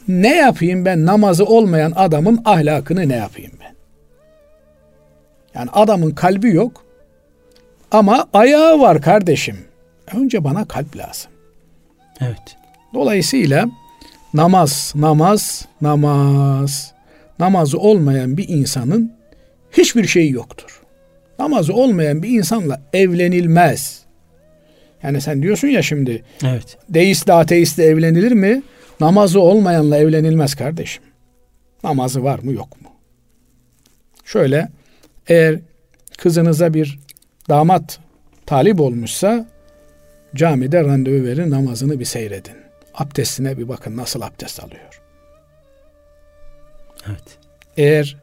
Ne 0.09 0.37
yapayım 0.37 0.85
ben 0.85 1.07
namazı 1.07 1.45
olmayan 1.45 1.93
adamın 1.97 2.43
ahlakını 2.45 3.09
ne 3.09 3.17
yapayım 3.17 3.53
ben? 3.61 3.75
Yani 5.55 5.71
adamın 5.73 6.11
kalbi 6.11 6.55
yok 6.55 6.86
ama 7.91 8.27
ayağı 8.33 8.81
var 8.81 9.03
kardeşim. 9.03 9.57
Önce 10.15 10.45
bana 10.45 10.65
kalp 10.65 10.97
lazım. 10.97 11.31
Evet. 12.21 12.57
Dolayısıyla 12.95 13.69
namaz, 14.35 14.93
namaz, 14.97 15.67
namaz. 15.81 16.93
Namazı 17.39 17.79
olmayan 17.79 18.37
bir 18.37 18.49
insanın 18.49 19.13
hiçbir 19.73 20.07
şeyi 20.07 20.33
yoktur. 20.33 20.83
Namazı 21.39 21.75
olmayan 21.75 22.23
bir 22.23 22.29
insanla 22.29 22.83
evlenilmez. 22.93 24.03
Yani 25.03 25.21
sen 25.21 25.43
diyorsun 25.43 25.69
ya 25.69 25.83
şimdi 25.83 26.25
evet. 26.45 26.79
deistle 26.89 27.33
ateistle 27.33 27.85
evlenilir 27.85 28.33
mi? 28.33 28.63
Namazı 29.01 29.41
olmayanla 29.41 29.97
evlenilmez 29.97 30.55
kardeşim. 30.55 31.03
Namazı 31.85 32.25
var 32.25 32.39
mı 32.39 32.53
yok 32.53 32.83
mu? 32.83 32.89
Şöyle 34.25 34.69
eğer 35.29 35.59
kızınıza 36.19 36.75
bir 36.75 36.99
damat 37.49 38.01
talip 38.47 38.81
olmuşsa 38.81 39.47
camide 40.35 40.85
randevu 40.85 41.25
verin 41.25 41.51
namazını 41.51 42.01
bir 42.01 42.05
seyredin. 42.05 42.57
Abdestine 42.95 43.59
bir 43.59 43.69
bakın 43.69 43.97
nasıl 43.97 44.21
abdest 44.21 44.65
alıyor. 44.65 45.03
Evet. 47.07 47.39
Eğer 47.77 48.17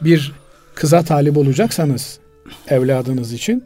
bir 0.00 0.32
kıza 0.74 1.02
talip 1.02 1.36
olacaksanız 1.36 2.18
evladınız 2.68 3.32
için 3.32 3.64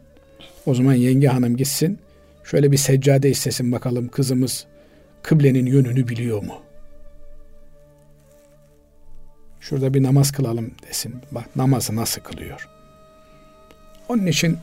o 0.65 0.75
zaman 0.75 0.93
yenge 0.93 1.27
hanım 1.27 1.57
gitsin 1.57 1.99
şöyle 2.43 2.71
bir 2.71 2.77
seccade 2.77 3.29
istesin 3.29 3.71
bakalım 3.71 4.07
kızımız 4.07 4.65
kıblenin 5.23 5.65
yönünü 5.65 6.07
biliyor 6.07 6.43
mu? 6.43 6.61
Şurada 9.59 9.93
bir 9.93 10.03
namaz 10.03 10.31
kılalım 10.31 10.71
desin. 10.89 11.15
Bak 11.31 11.55
namazı 11.55 11.95
nasıl 11.95 12.21
kılıyor. 12.21 12.69
Onun 14.09 14.25
için 14.25 14.57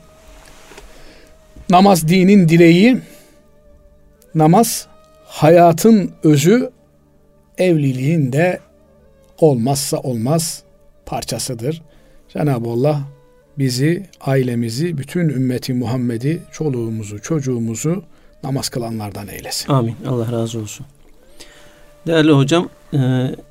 namaz 1.71 2.07
dinin 2.07 2.49
direği, 2.49 2.97
namaz 4.35 4.87
hayatın 5.25 6.11
özü, 6.23 6.69
evliliğin 7.57 8.33
de 8.33 8.59
olmazsa 9.39 9.97
olmaz 9.97 10.63
parçasıdır. 11.05 11.81
Cenab-ı 12.33 12.69
Allah 12.69 13.01
bizi, 13.57 14.05
ailemizi, 14.21 14.97
bütün 14.97 15.29
ümmeti 15.29 15.73
Muhammed'i, 15.73 16.41
çoluğumuzu, 16.51 17.21
çocuğumuzu 17.21 18.03
namaz 18.43 18.69
kılanlardan 18.69 19.27
eylesin. 19.27 19.73
Amin. 19.73 19.95
Allah 20.07 20.31
razı 20.31 20.59
olsun. 20.59 20.85
Değerli 22.07 22.31
hocam, 22.31 22.69
e, 22.93 22.99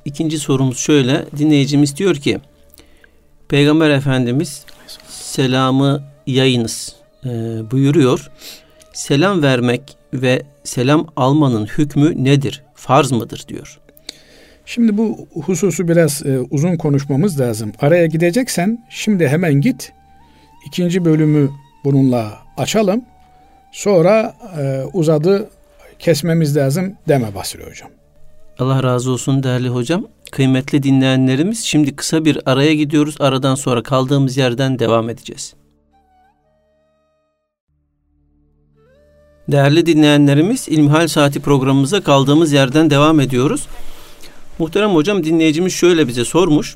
ikinci 0.05 0.39
sorumuz 0.39 0.77
şöyle. 0.77 1.25
Dinleyicimiz 1.37 1.97
diyor 1.97 2.15
ki, 2.15 2.39
Peygamber 3.49 3.89
Efendimiz 3.89 4.65
selamı 5.07 6.03
yayınız 6.27 7.00
e, 7.25 7.29
buyuruyor. 7.71 8.31
Selam 8.93 9.43
vermek 9.43 9.97
ve 10.13 10.41
selam 10.63 11.07
almanın 11.15 11.65
hükmü 11.65 12.23
nedir? 12.23 12.63
Farz 12.75 13.11
mıdır 13.11 13.45
diyor. 13.47 13.79
Şimdi 14.65 14.97
bu 14.97 15.27
hususu 15.33 15.87
biraz 15.87 16.25
e, 16.25 16.39
uzun 16.39 16.77
konuşmamız 16.77 17.39
lazım. 17.39 17.71
Araya 17.81 18.05
gideceksen 18.05 18.85
şimdi 18.89 19.27
hemen 19.27 19.53
git. 19.53 19.91
İkinci 20.67 21.05
bölümü 21.05 21.49
bununla 21.85 22.37
açalım. 22.57 23.05
Sonra 23.71 24.35
e, 24.59 24.83
uzadı 24.93 25.49
kesmemiz 25.99 26.57
lazım 26.57 26.95
deme 27.07 27.35
Basri 27.35 27.65
Hocam. 27.69 27.89
Allah 28.59 28.83
razı 28.83 29.11
olsun 29.11 29.43
değerli 29.43 29.69
hocam. 29.69 30.07
Kıymetli 30.31 30.83
dinleyenlerimiz 30.83 31.63
şimdi 31.63 31.95
kısa 31.95 32.25
bir 32.25 32.39
araya 32.45 32.73
gidiyoruz. 32.75 33.15
Aradan 33.19 33.55
sonra 33.55 33.83
kaldığımız 33.83 34.37
yerden 34.37 34.79
devam 34.79 35.09
edeceğiz. 35.09 35.53
Değerli 39.51 39.85
dinleyenlerimiz 39.85 40.67
İlmihal 40.69 41.07
Saati 41.07 41.39
programımıza 41.39 42.01
kaldığımız 42.01 42.51
yerden 42.51 42.89
devam 42.89 43.19
ediyoruz. 43.19 43.67
Muhterem 44.59 44.89
hocam 44.89 45.23
dinleyicimiz 45.23 45.73
şöyle 45.73 46.07
bize 46.07 46.25
sormuş. 46.25 46.75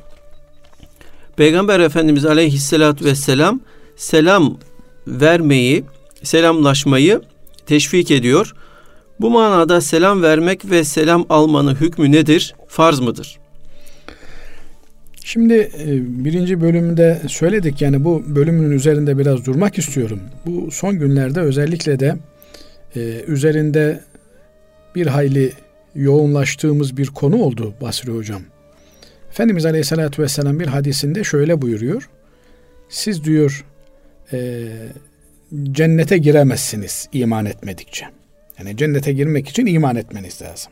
Peygamber 1.37 1.79
Efendimiz 1.79 2.25
Aleyhisselatü 2.25 3.05
Vesselam 3.05 3.59
selam 3.95 4.57
vermeyi, 5.07 5.83
selamlaşmayı 6.23 7.21
teşvik 7.65 8.11
ediyor. 8.11 8.55
Bu 9.19 9.29
manada 9.29 9.81
selam 9.81 10.23
vermek 10.23 10.69
ve 10.69 10.83
selam 10.83 11.25
almanın 11.29 11.75
hükmü 11.75 12.11
nedir? 12.11 12.55
Farz 12.67 12.99
mıdır? 12.99 13.39
Şimdi 15.23 15.53
e, 15.53 16.25
birinci 16.25 16.61
bölümde 16.61 17.21
söyledik 17.27 17.81
yani 17.81 18.03
bu 18.03 18.23
bölümün 18.27 18.71
üzerinde 18.71 19.17
biraz 19.17 19.45
durmak 19.45 19.77
istiyorum. 19.77 20.19
Bu 20.45 20.71
son 20.71 20.99
günlerde 20.99 21.39
özellikle 21.39 21.99
de 21.99 22.15
e, 22.95 23.23
üzerinde 23.27 23.99
bir 24.95 25.07
hayli 25.07 25.51
yoğunlaştığımız 25.95 26.97
bir 26.97 27.07
konu 27.07 27.35
oldu 27.43 27.73
Basri 27.81 28.11
Hocam. 28.11 28.41
Efendimiz 29.29 29.65
Aleyhisselatü 29.65 30.23
Vesselam 30.23 30.59
bir 30.59 30.67
hadisinde 30.67 31.23
şöyle 31.23 31.61
buyuruyor. 31.61 32.09
Siz 32.89 33.23
diyor 33.23 33.65
e, 34.33 34.67
cennete 35.71 36.17
giremezsiniz 36.17 37.09
iman 37.13 37.45
etmedikçe. 37.45 38.05
Yani 38.59 38.77
cennete 38.77 39.13
girmek 39.13 39.47
için 39.47 39.65
iman 39.65 39.95
etmeniz 39.95 40.41
lazım. 40.41 40.71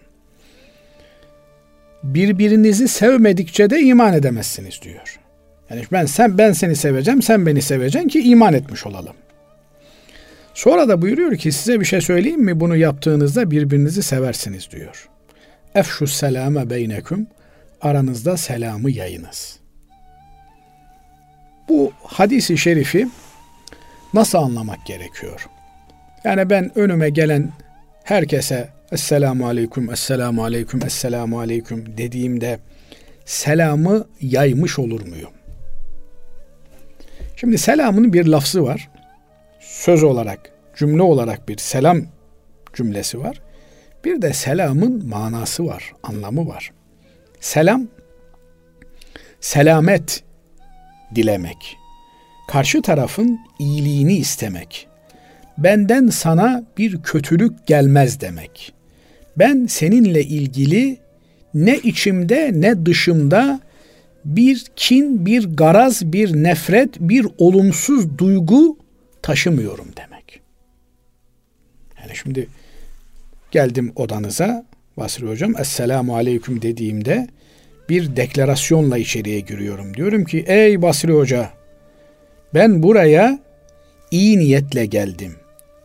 Birbirinizi 2.03 2.87
sevmedikçe 2.87 3.69
de 3.69 3.79
iman 3.79 4.13
edemezsiniz 4.13 4.81
diyor. 4.81 5.19
Yani 5.69 5.83
ben 5.91 6.05
sen 6.05 6.37
ben 6.37 6.51
seni 6.51 6.75
seveceğim, 6.75 7.21
sen 7.21 7.45
beni 7.45 7.61
seveceksin 7.61 8.09
ki 8.09 8.19
iman 8.19 8.53
etmiş 8.53 8.85
olalım. 8.85 9.15
Sonra 10.53 10.87
da 10.87 11.01
buyuruyor 11.01 11.37
ki 11.37 11.51
size 11.51 11.79
bir 11.79 11.85
şey 11.85 12.01
söyleyeyim 12.01 12.41
mi? 12.41 12.59
Bunu 12.59 12.75
yaptığınızda 12.75 13.51
birbirinizi 13.51 14.03
seversiniz 14.03 14.71
diyor. 14.71 15.09
Efşu 15.75 16.07
selame 16.07 16.69
beyneküm 16.69 17.27
aranızda 17.81 18.37
selamı 18.37 18.91
yayınız. 18.91 19.59
Bu 21.69 21.91
hadisi 22.03 22.57
şerifi 22.57 23.07
nasıl 24.13 24.37
anlamak 24.37 24.85
gerekiyor? 24.85 25.47
Yani 26.23 26.49
ben 26.49 26.77
önüme 26.77 27.09
gelen 27.09 27.49
herkese 28.03 28.69
Esselamu 28.91 29.47
Aleyküm, 29.47 29.91
Esselamu 29.91 30.43
Aleyküm, 30.43 30.85
Esselamu 30.85 31.39
Aleyküm 31.39 31.97
dediğimde 31.97 32.59
selamı 33.25 34.07
yaymış 34.21 34.79
olur 34.79 35.07
muyum? 35.07 35.31
Şimdi 37.35 37.57
selamın 37.57 38.13
bir 38.13 38.25
lafzı 38.25 38.63
var. 38.63 38.89
Söz 39.85 40.03
olarak, 40.03 40.39
cümle 40.75 41.01
olarak 41.01 41.49
bir 41.49 41.57
selam 41.57 42.01
cümlesi 42.73 43.19
var. 43.19 43.41
Bir 44.05 44.21
de 44.21 44.33
selamın 44.33 45.07
manası 45.07 45.65
var, 45.65 45.93
anlamı 46.03 46.47
var. 46.47 46.71
Selam, 47.39 47.87
selamet 49.41 50.23
dilemek. 51.15 51.77
Karşı 52.47 52.81
tarafın 52.81 53.39
iyiliğini 53.59 54.17
istemek. 54.17 54.87
Benden 55.57 56.07
sana 56.07 56.63
bir 56.77 57.01
kötülük 57.01 57.67
gelmez 57.67 58.21
demek. 58.21 58.73
Ben 59.37 59.65
seninle 59.65 60.23
ilgili 60.23 60.97
ne 61.53 61.77
içimde 61.77 62.51
ne 62.53 62.85
dışımda 62.85 63.59
bir 64.25 64.65
kin, 64.75 65.25
bir 65.25 65.55
garaz, 65.55 66.13
bir 66.13 66.43
nefret, 66.43 66.99
bir 66.99 67.27
olumsuz 67.37 68.17
duygu 68.17 68.82
taşımıyorum 69.23 69.87
demek. 69.97 70.41
Yani 72.01 72.15
şimdi 72.15 72.47
geldim 73.51 73.91
odanıza 73.95 74.65
Basri 74.97 75.27
Hocam 75.27 75.57
Esselamu 75.59 76.15
Aleyküm 76.15 76.61
dediğimde 76.61 77.27
bir 77.89 78.15
deklarasyonla 78.15 78.97
içeriye 78.97 79.39
giriyorum. 79.39 79.93
Diyorum 79.93 80.25
ki 80.25 80.43
ey 80.47 80.81
Basri 80.81 81.11
Hoca 81.11 81.49
ben 82.53 82.83
buraya 82.83 83.39
iyi 84.11 84.39
niyetle 84.39 84.85
geldim. 84.85 85.35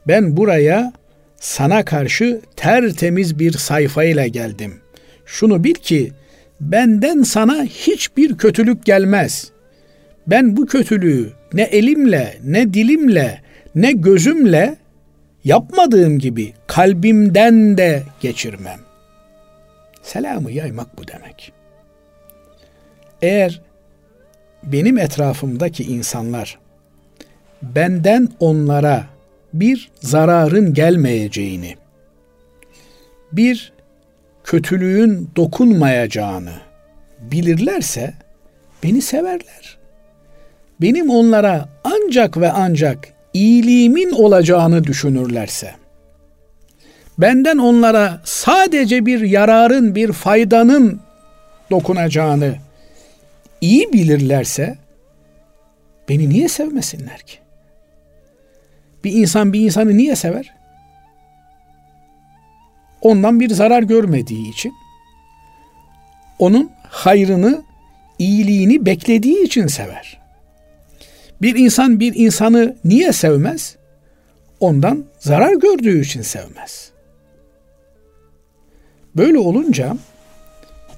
Ben 0.06 0.36
buraya 0.36 0.92
sana 1.40 1.84
karşı 1.84 2.40
tertemiz 2.56 3.38
bir 3.38 3.52
sayfayla 3.52 4.26
geldim. 4.26 4.80
Şunu 5.26 5.64
bil 5.64 5.74
ki 5.74 6.12
benden 6.60 7.22
sana 7.22 7.64
hiçbir 7.64 8.38
kötülük 8.38 8.84
gelmez. 8.84 9.50
Ben 10.26 10.56
bu 10.56 10.66
kötülüğü 10.66 11.37
ne 11.52 11.62
elimle, 11.62 12.38
ne 12.44 12.74
dilimle, 12.74 13.42
ne 13.74 13.92
gözümle 13.92 14.76
yapmadığım 15.44 16.18
gibi 16.18 16.52
kalbimden 16.66 17.78
de 17.78 18.02
geçirmem. 18.20 18.78
Selamı 20.02 20.52
yaymak 20.52 20.98
bu 20.98 21.08
demek. 21.08 21.52
Eğer 23.22 23.60
benim 24.62 24.98
etrafımdaki 24.98 25.84
insanlar 25.84 26.58
benden 27.62 28.28
onlara 28.40 29.06
bir 29.52 29.90
zararın 30.00 30.74
gelmeyeceğini, 30.74 31.76
bir 33.32 33.72
kötülüğün 34.44 35.30
dokunmayacağını 35.36 36.52
bilirlerse 37.20 38.14
beni 38.82 39.02
severler. 39.02 39.77
Benim 40.80 41.10
onlara 41.10 41.68
ancak 41.84 42.36
ve 42.36 42.52
ancak 42.52 43.08
iyiliğimin 43.34 44.10
olacağını 44.10 44.84
düşünürlerse, 44.84 45.74
benden 47.18 47.58
onlara 47.58 48.20
sadece 48.24 49.06
bir 49.06 49.20
yararın, 49.20 49.94
bir 49.94 50.12
faydanın 50.12 51.00
dokunacağını 51.70 52.54
iyi 53.60 53.92
bilirlerse 53.92 54.78
beni 56.08 56.28
niye 56.28 56.48
sevmesinler 56.48 57.18
ki? 57.18 57.38
Bir 59.04 59.12
insan 59.12 59.52
bir 59.52 59.60
insanı 59.60 59.96
niye 59.96 60.16
sever? 60.16 60.54
Ondan 63.00 63.40
bir 63.40 63.50
zarar 63.50 63.82
görmediği 63.82 64.50
için, 64.50 64.72
onun 66.38 66.70
hayrını, 66.88 67.62
iyiliğini 68.18 68.86
beklediği 68.86 69.44
için 69.44 69.66
sever. 69.66 70.17
Bir 71.42 71.56
insan 71.56 72.00
bir 72.00 72.12
insanı 72.14 72.76
niye 72.84 73.12
sevmez? 73.12 73.76
Ondan 74.60 75.04
zarar 75.18 75.52
gördüğü 75.54 76.00
için 76.00 76.22
sevmez. 76.22 76.90
Böyle 79.16 79.38
olunca 79.38 79.96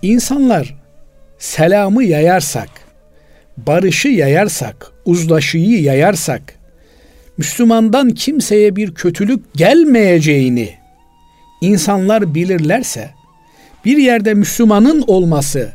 insanlar 0.03 0.77
selamı 1.39 2.05
yayarsak, 2.05 2.69
barışı 3.57 4.09
yayarsak, 4.09 4.93
uzlaşıyı 5.05 5.83
yayarsak, 5.83 6.43
Müslümandan 7.37 8.11
kimseye 8.11 8.77
bir 8.77 8.95
kötülük 8.95 9.55
gelmeyeceğini 9.55 10.75
insanlar 11.61 12.35
bilirlerse, 12.35 13.11
bir 13.85 13.97
yerde 13.97 14.35
Müslümanın 14.35 15.05
olması 15.07 15.73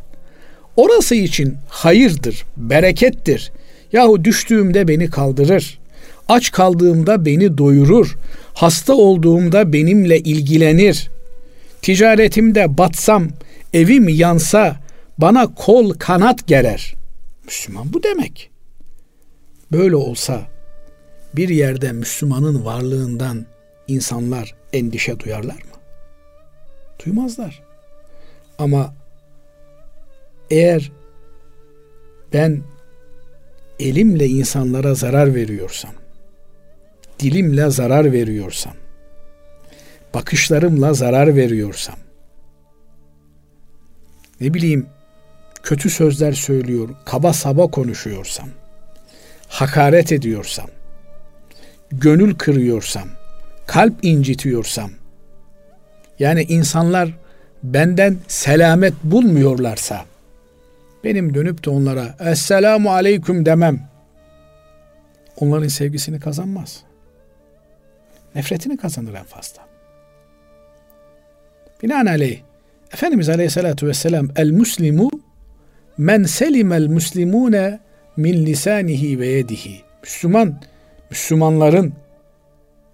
orası 0.75 1.15
için 1.15 1.57
hayırdır, 1.69 2.45
berekettir. 2.57 3.51
Yahu 3.93 4.23
düştüğümde 4.23 4.87
beni 4.87 5.09
kaldırır. 5.09 5.79
Aç 6.29 6.51
kaldığımda 6.51 7.25
beni 7.25 7.57
doyurur. 7.57 8.17
Hasta 8.53 8.93
olduğumda 8.93 9.73
benimle 9.73 10.19
ilgilenir. 10.19 11.09
Ticaretimde 11.81 12.77
batsam, 12.77 13.27
evim 13.73 14.09
yansa 14.09 14.75
bana 15.17 15.53
kol 15.55 15.93
kanat 15.93 16.47
gerer. 16.47 16.95
Müslüman 17.45 17.93
bu 17.93 18.03
demek. 18.03 18.51
Böyle 19.71 19.95
olsa 19.95 20.41
bir 21.35 21.49
yerde 21.49 21.91
Müslümanın 21.91 22.65
varlığından 22.65 23.45
insanlar 23.87 24.55
endişe 24.73 25.19
duyarlar 25.19 25.53
mı? 25.53 25.79
Duymazlar. 27.05 27.63
Ama 28.59 28.93
eğer 30.49 30.91
ben 32.33 32.61
elimle 33.79 34.27
insanlara 34.27 34.93
zarar 34.93 35.35
veriyorsam, 35.35 35.93
dilimle 37.19 37.69
zarar 37.69 38.11
veriyorsam, 38.11 38.73
bakışlarımla 40.13 40.93
zarar 40.93 41.35
veriyorsam, 41.35 41.95
ne 44.41 44.53
bileyim 44.53 44.87
kötü 45.63 45.89
sözler 45.89 46.33
söylüyor, 46.33 46.89
kaba 47.05 47.33
saba 47.33 47.67
konuşuyorsam, 47.67 48.49
hakaret 49.47 50.11
ediyorsam, 50.11 50.67
gönül 51.91 52.35
kırıyorsam, 52.35 53.07
kalp 53.67 53.93
incitiyorsam, 54.01 54.91
yani 56.19 56.43
insanlar 56.43 57.09
benden 57.63 58.17
selamet 58.27 58.93
bulmuyorlarsa, 59.03 60.05
benim 61.05 61.33
dönüp 61.33 61.65
de 61.65 61.69
onlara 61.69 62.15
Esselamu 62.19 62.91
Aleyküm 62.91 63.45
demem, 63.45 63.79
onların 65.37 65.67
sevgisini 65.67 66.19
kazanmaz. 66.19 66.83
Nefretini 68.35 68.77
kazanır 68.77 69.13
en 69.13 69.23
fazla. 69.23 69.61
Binaenaleyh, 71.83 72.39
Efendimiz 72.93 73.29
Aleyhisselatü 73.29 73.87
Vesselam 73.87 74.29
el 74.35 74.51
muslimu 74.51 75.11
men 75.97 76.23
selimel 76.23 76.87
muslimune 76.87 77.79
min 78.17 78.45
lisanihi 78.45 79.19
ve 79.19 79.27
yedihi. 79.27 79.81
Müslüman, 80.03 80.61
Müslümanların 81.09 81.93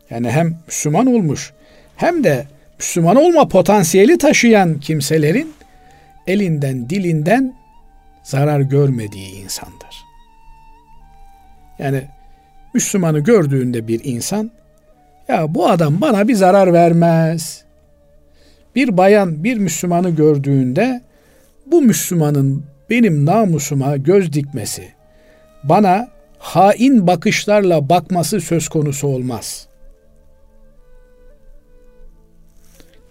yani 0.09 0.31
hem 0.31 0.57
Müslüman 0.67 1.07
olmuş 1.07 1.53
hem 1.95 2.23
de 2.23 2.45
Müslüman 2.79 3.15
olma 3.15 3.47
potansiyeli 3.47 4.17
taşıyan 4.17 4.79
kimselerin 4.79 5.53
elinden, 6.27 6.89
dilinden 6.89 7.60
zarar 8.23 8.59
görmediği 8.59 9.31
insandır. 9.31 10.05
Yani 11.79 12.07
Müslümanı 12.73 13.19
gördüğünde 13.19 13.87
bir 13.87 14.01
insan 14.03 14.51
ya 15.27 15.55
bu 15.55 15.69
adam 15.69 16.01
bana 16.01 16.27
bir 16.27 16.35
zarar 16.35 16.73
vermez. 16.73 17.63
Bir 18.75 18.97
bayan 18.97 19.43
bir 19.43 19.57
Müslümanı 19.57 20.09
gördüğünde 20.09 21.01
bu 21.65 21.81
Müslümanın 21.81 22.63
benim 22.89 23.25
namusuma 23.25 23.97
göz 23.97 24.33
dikmesi, 24.33 24.91
bana 25.63 26.09
hain 26.39 27.07
bakışlarla 27.07 27.89
bakması 27.89 28.41
söz 28.41 28.69
konusu 28.69 29.07
olmaz. 29.07 29.67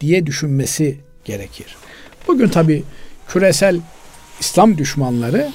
diye 0.00 0.26
düşünmesi 0.26 0.96
gerekir. 1.24 1.76
Bugün 2.28 2.48
tabi 2.48 2.82
küresel 3.28 3.80
İslam 4.40 4.78
düşmanları 4.78 5.50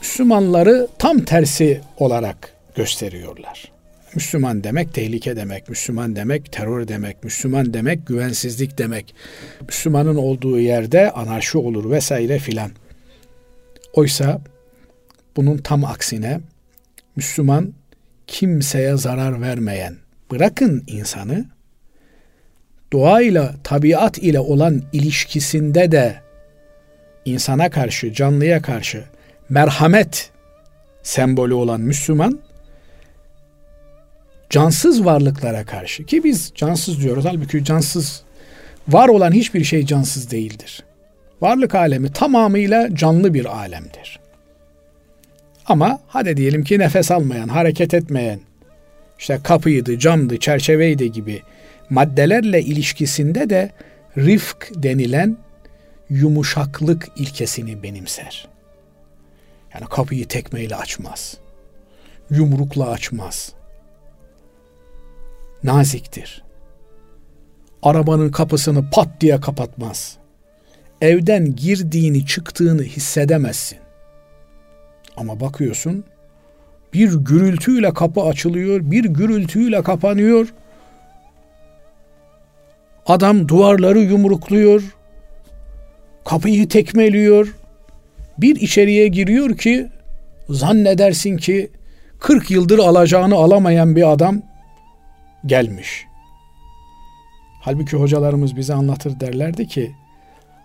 Müslümanları 0.00 0.88
tam 0.98 1.24
tersi 1.24 1.80
olarak 1.96 2.52
gösteriyorlar. 2.74 3.72
Müslüman 4.14 4.64
demek 4.64 4.94
tehlike 4.94 5.36
demek, 5.36 5.68
Müslüman 5.68 6.16
demek 6.16 6.52
terör 6.52 6.88
demek, 6.88 7.24
Müslüman 7.24 7.74
demek 7.74 8.06
güvensizlik 8.06 8.78
demek. 8.78 9.14
Müslümanın 9.68 10.16
olduğu 10.16 10.60
yerde 10.60 11.10
anarşi 11.10 11.58
olur 11.58 11.90
vesaire 11.90 12.38
filan. 12.38 12.70
Oysa 13.94 14.40
bunun 15.36 15.58
tam 15.58 15.84
aksine 15.84 16.40
Müslüman 17.16 17.72
kimseye 18.26 18.96
zarar 18.96 19.40
vermeyen, 19.40 19.96
bırakın 20.30 20.84
insanı 20.86 21.44
doğayla, 22.92 23.54
tabiat 23.64 24.18
ile 24.18 24.40
olan 24.40 24.82
ilişkisinde 24.92 25.92
de 25.92 26.22
insana 27.24 27.70
karşı, 27.70 28.12
canlıya 28.12 28.62
karşı 28.62 29.04
merhamet 29.48 30.30
sembolü 31.02 31.54
olan 31.54 31.80
Müslüman 31.80 32.40
cansız 34.50 35.04
varlıklara 35.04 35.64
karşı 35.64 36.06
ki 36.06 36.24
biz 36.24 36.52
cansız 36.54 37.02
diyoruz 37.02 37.24
halbuki 37.24 37.64
cansız 37.64 38.22
var 38.88 39.08
olan 39.08 39.32
hiçbir 39.32 39.64
şey 39.64 39.86
cansız 39.86 40.30
değildir. 40.30 40.84
Varlık 41.40 41.74
alemi 41.74 42.12
tamamıyla 42.12 42.94
canlı 42.94 43.34
bir 43.34 43.44
alemdir. 43.44 44.20
Ama 45.66 46.00
hadi 46.08 46.36
diyelim 46.36 46.64
ki 46.64 46.78
nefes 46.78 47.10
almayan, 47.10 47.48
hareket 47.48 47.94
etmeyen, 47.94 48.40
işte 49.18 49.38
kapıydı, 49.44 49.98
camdı, 49.98 50.38
çerçeveydi 50.38 51.12
gibi 51.12 51.42
maddelerle 51.90 52.62
ilişkisinde 52.62 53.50
de 53.50 53.70
rifk 54.18 54.70
denilen 54.74 55.36
yumuşaklık 56.10 57.08
ilkesini 57.16 57.82
benimser. 57.82 58.48
Yani 59.74 59.86
kapıyı 59.86 60.28
tekmeyle 60.28 60.76
açmaz. 60.76 61.36
Yumrukla 62.30 62.88
açmaz. 62.88 63.52
Naziktir. 65.64 66.44
Arabanın 67.82 68.30
kapısını 68.30 68.90
pat 68.90 69.20
diye 69.20 69.40
kapatmaz. 69.40 70.16
Evden 71.00 71.56
girdiğini 71.56 72.26
çıktığını 72.26 72.82
hissedemezsin. 72.82 73.78
Ama 75.16 75.40
bakıyorsun 75.40 76.04
bir 76.92 77.14
gürültüyle 77.14 77.94
kapı 77.94 78.20
açılıyor, 78.20 78.80
bir 78.90 79.04
gürültüyle 79.04 79.82
kapanıyor. 79.82 80.54
Adam 83.06 83.48
duvarları 83.48 83.98
yumrukluyor, 83.98 84.96
kapıyı 86.24 86.68
tekmeliyor. 86.68 87.54
Bir 88.38 88.56
içeriye 88.56 89.08
giriyor 89.08 89.56
ki 89.58 89.88
zannedersin 90.48 91.36
ki 91.36 91.70
40 92.18 92.50
yıldır 92.50 92.78
alacağını 92.78 93.34
alamayan 93.34 93.96
bir 93.96 94.12
adam 94.12 94.42
gelmiş. 95.46 96.04
Halbuki 97.60 97.96
hocalarımız 97.96 98.56
bize 98.56 98.74
anlatır 98.74 99.20
derlerdi 99.20 99.68
ki 99.68 99.92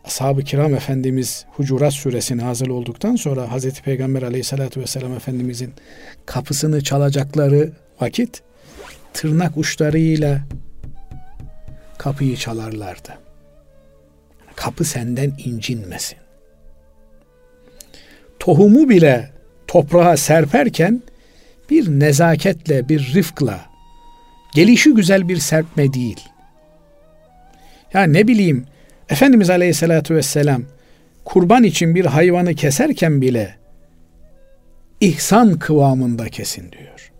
Ashab-ı 0.06 0.44
Kiram 0.44 0.76
Efendimiz 0.76 1.46
Hucurat 1.52 1.94
suresine 1.94 2.42
hazır 2.42 2.68
olduktan 2.68 3.16
sonra 3.16 3.52
Hazreti 3.52 3.82
Peygamber 3.84 4.22
aleyhissalatü 4.22 4.82
vesselam 4.82 5.14
Efendimizin 5.14 5.74
kapısını 6.26 6.84
çalacakları 6.84 7.72
vakit 8.02 8.42
tırnak 9.14 9.58
uçlarıyla 9.58 10.42
kapıyı 11.98 12.38
çalarlardı. 12.38 13.27
Kapı 14.58 14.86
senden 14.86 15.34
incinmesin. 15.46 16.18
Tohumu 18.40 18.90
bile 18.90 19.32
toprağa 19.68 20.18
serperken 20.18 21.02
bir 21.70 21.88
nezaketle, 21.88 22.90
bir 22.90 23.14
rıfkla, 23.16 23.66
gelişi 24.56 24.94
güzel 24.94 25.30
bir 25.30 25.38
serpme 25.38 25.94
değil. 25.94 26.20
Ya 27.94 28.04
ne 28.04 28.28
bileyim, 28.28 28.66
Efendimiz 29.10 29.50
Aleyhisselatü 29.50 30.16
Vesselam 30.16 30.64
kurban 31.26 31.64
için 31.64 31.96
bir 31.96 32.06
hayvanı 32.06 32.56
keserken 32.56 33.22
bile 33.22 33.56
ihsan 35.02 35.60
kıvamında 35.60 36.30
kesin 36.30 36.72
diyor. 36.72 37.12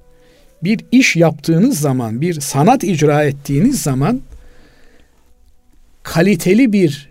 Bir 0.64 0.86
iş 0.92 1.16
yaptığınız 1.16 1.80
zaman, 1.80 2.22
bir 2.22 2.42
sanat 2.42 2.84
icra 2.84 3.24
ettiğiniz 3.24 3.82
zaman 3.82 4.22
kaliteli 6.04 6.74
bir 6.74 7.07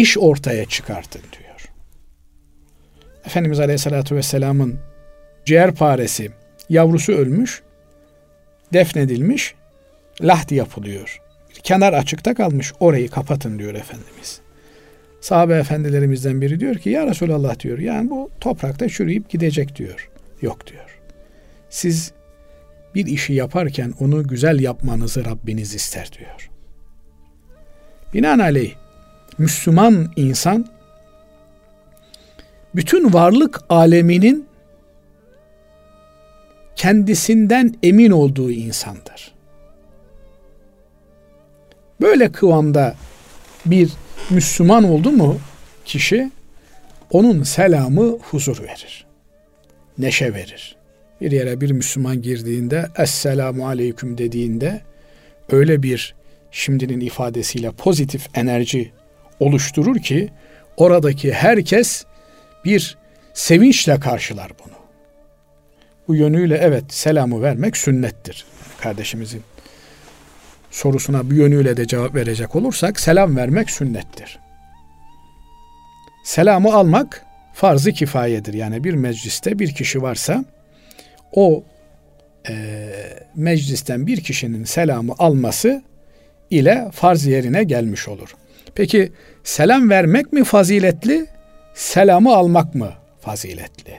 iş 0.00 0.18
ortaya 0.18 0.64
çıkartın 0.64 1.22
diyor. 1.38 1.68
Efendimiz 3.26 3.60
Aleyhisselatü 3.60 4.16
Vesselam'ın 4.16 4.78
ciğerparesi 5.44 6.30
yavrusu 6.68 7.12
ölmüş, 7.12 7.62
defnedilmiş, 8.72 9.54
lahdi 10.22 10.54
yapılıyor. 10.54 11.22
Bir 11.50 11.60
kenar 11.60 11.92
açıkta 11.92 12.34
kalmış, 12.34 12.72
orayı 12.80 13.10
kapatın 13.10 13.58
diyor 13.58 13.74
Efendimiz. 13.74 14.40
Sahabe 15.20 15.54
efendilerimizden 15.54 16.40
biri 16.40 16.60
diyor 16.60 16.74
ki 16.74 16.90
ya 16.90 17.06
Resulallah 17.06 17.60
diyor 17.60 17.78
yani 17.78 18.10
bu 18.10 18.30
toprakta 18.40 18.88
çürüyüp 18.88 19.30
gidecek 19.30 19.76
diyor. 19.76 20.10
Yok 20.42 20.66
diyor. 20.66 20.98
Siz 21.70 22.12
bir 22.94 23.06
işi 23.06 23.32
yaparken 23.32 23.94
onu 24.00 24.28
güzel 24.28 24.60
yapmanızı 24.60 25.24
Rabbiniz 25.24 25.74
ister 25.74 26.10
diyor. 26.18 26.50
Binaenaleyh 28.14 28.74
Müslüman 29.38 30.12
insan 30.16 30.66
bütün 32.74 33.12
varlık 33.12 33.60
aleminin 33.68 34.46
kendisinden 36.76 37.74
emin 37.82 38.10
olduğu 38.10 38.50
insandır. 38.50 39.34
Böyle 42.00 42.32
kıvamda 42.32 42.94
bir 43.66 43.92
Müslüman 44.30 44.84
oldu 44.84 45.10
mu 45.10 45.38
kişi 45.84 46.30
onun 47.10 47.42
selamı 47.42 48.18
huzur 48.18 48.62
verir. 48.62 49.06
Neşe 49.98 50.34
verir. 50.34 50.76
Bir 51.20 51.30
yere 51.30 51.60
bir 51.60 51.70
Müslüman 51.70 52.22
girdiğinde 52.22 52.88
Esselamu 52.98 53.68
Aleyküm 53.68 54.18
dediğinde 54.18 54.80
öyle 55.50 55.82
bir 55.82 56.14
şimdinin 56.50 57.00
ifadesiyle 57.00 57.70
pozitif 57.70 58.26
enerji 58.34 58.92
oluşturur 59.40 59.98
ki 59.98 60.28
oradaki 60.76 61.32
herkes 61.32 62.04
bir 62.64 62.98
sevinçle 63.34 64.00
karşılar 64.00 64.52
bunu. 64.64 64.78
Bu 66.08 66.14
yönüyle 66.14 66.56
evet 66.62 66.84
selamı 66.88 67.42
vermek 67.42 67.76
sünnettir. 67.76 68.44
Kardeşimizin 68.80 69.42
sorusuna 70.70 71.30
bu 71.30 71.34
yönüyle 71.34 71.76
de 71.76 71.86
cevap 71.86 72.14
verecek 72.14 72.56
olursak 72.56 73.00
selam 73.00 73.36
vermek 73.36 73.70
sünnettir. 73.70 74.38
Selamı 76.24 76.74
almak 76.74 77.24
farz-ı 77.54 77.92
kifayedir. 77.92 78.54
Yani 78.54 78.84
bir 78.84 78.94
mecliste 78.94 79.58
bir 79.58 79.74
kişi 79.74 80.02
varsa 80.02 80.44
o 81.32 81.64
e, 82.48 82.88
meclisten 83.34 84.06
bir 84.06 84.20
kişinin 84.20 84.64
selamı 84.64 85.14
alması 85.18 85.82
ile 86.50 86.88
farz 86.92 87.26
yerine 87.26 87.64
gelmiş 87.64 88.08
olur. 88.08 88.34
Peki 88.78 89.12
selam 89.44 89.90
vermek 89.90 90.32
mi 90.32 90.44
faziletli, 90.44 91.26
selamı 91.74 92.36
almak 92.36 92.74
mı 92.74 92.92
faziletli? 93.20 93.98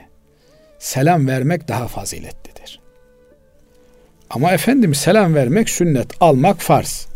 Selam 0.78 1.28
vermek 1.28 1.68
daha 1.68 1.88
faziletlidir. 1.88 2.80
Ama 4.30 4.52
efendim 4.52 4.94
selam 4.94 5.34
vermek 5.34 5.70
sünnet, 5.70 6.06
almak 6.20 6.60
farz. 6.60 7.08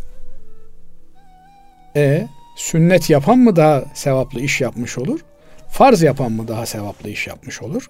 E 1.95 2.27
sünnet 2.55 3.09
yapan 3.09 3.37
mı 3.37 3.55
daha 3.55 3.83
sevaplı 3.93 4.41
iş 4.41 4.61
yapmış 4.61 4.97
olur? 4.97 5.19
Farz 5.69 6.01
yapan 6.01 6.31
mı 6.31 6.47
daha 6.47 6.65
sevaplı 6.65 7.09
iş 7.09 7.27
yapmış 7.27 7.61
olur? 7.61 7.89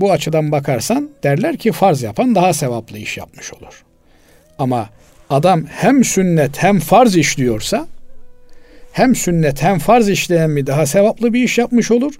Bu 0.00 0.12
açıdan 0.12 0.52
bakarsan 0.52 1.10
derler 1.22 1.56
ki 1.56 1.72
farz 1.72 2.02
yapan 2.02 2.34
daha 2.34 2.52
sevaplı 2.52 2.98
iş 2.98 3.16
yapmış 3.16 3.52
olur. 3.52 3.84
Ama 4.58 4.90
adam 5.30 5.66
hem 5.66 6.04
sünnet 6.04 6.62
hem 6.62 6.80
farz 6.80 7.16
işliyorsa 7.16 7.86
hem 8.92 9.14
sünnet 9.14 9.62
hem 9.62 9.78
farz 9.78 10.08
işleyen 10.08 10.50
mi 10.50 10.66
daha 10.66 10.86
sevaplı 10.86 11.32
bir 11.32 11.42
iş 11.42 11.58
yapmış 11.58 11.90
olur 11.90 12.14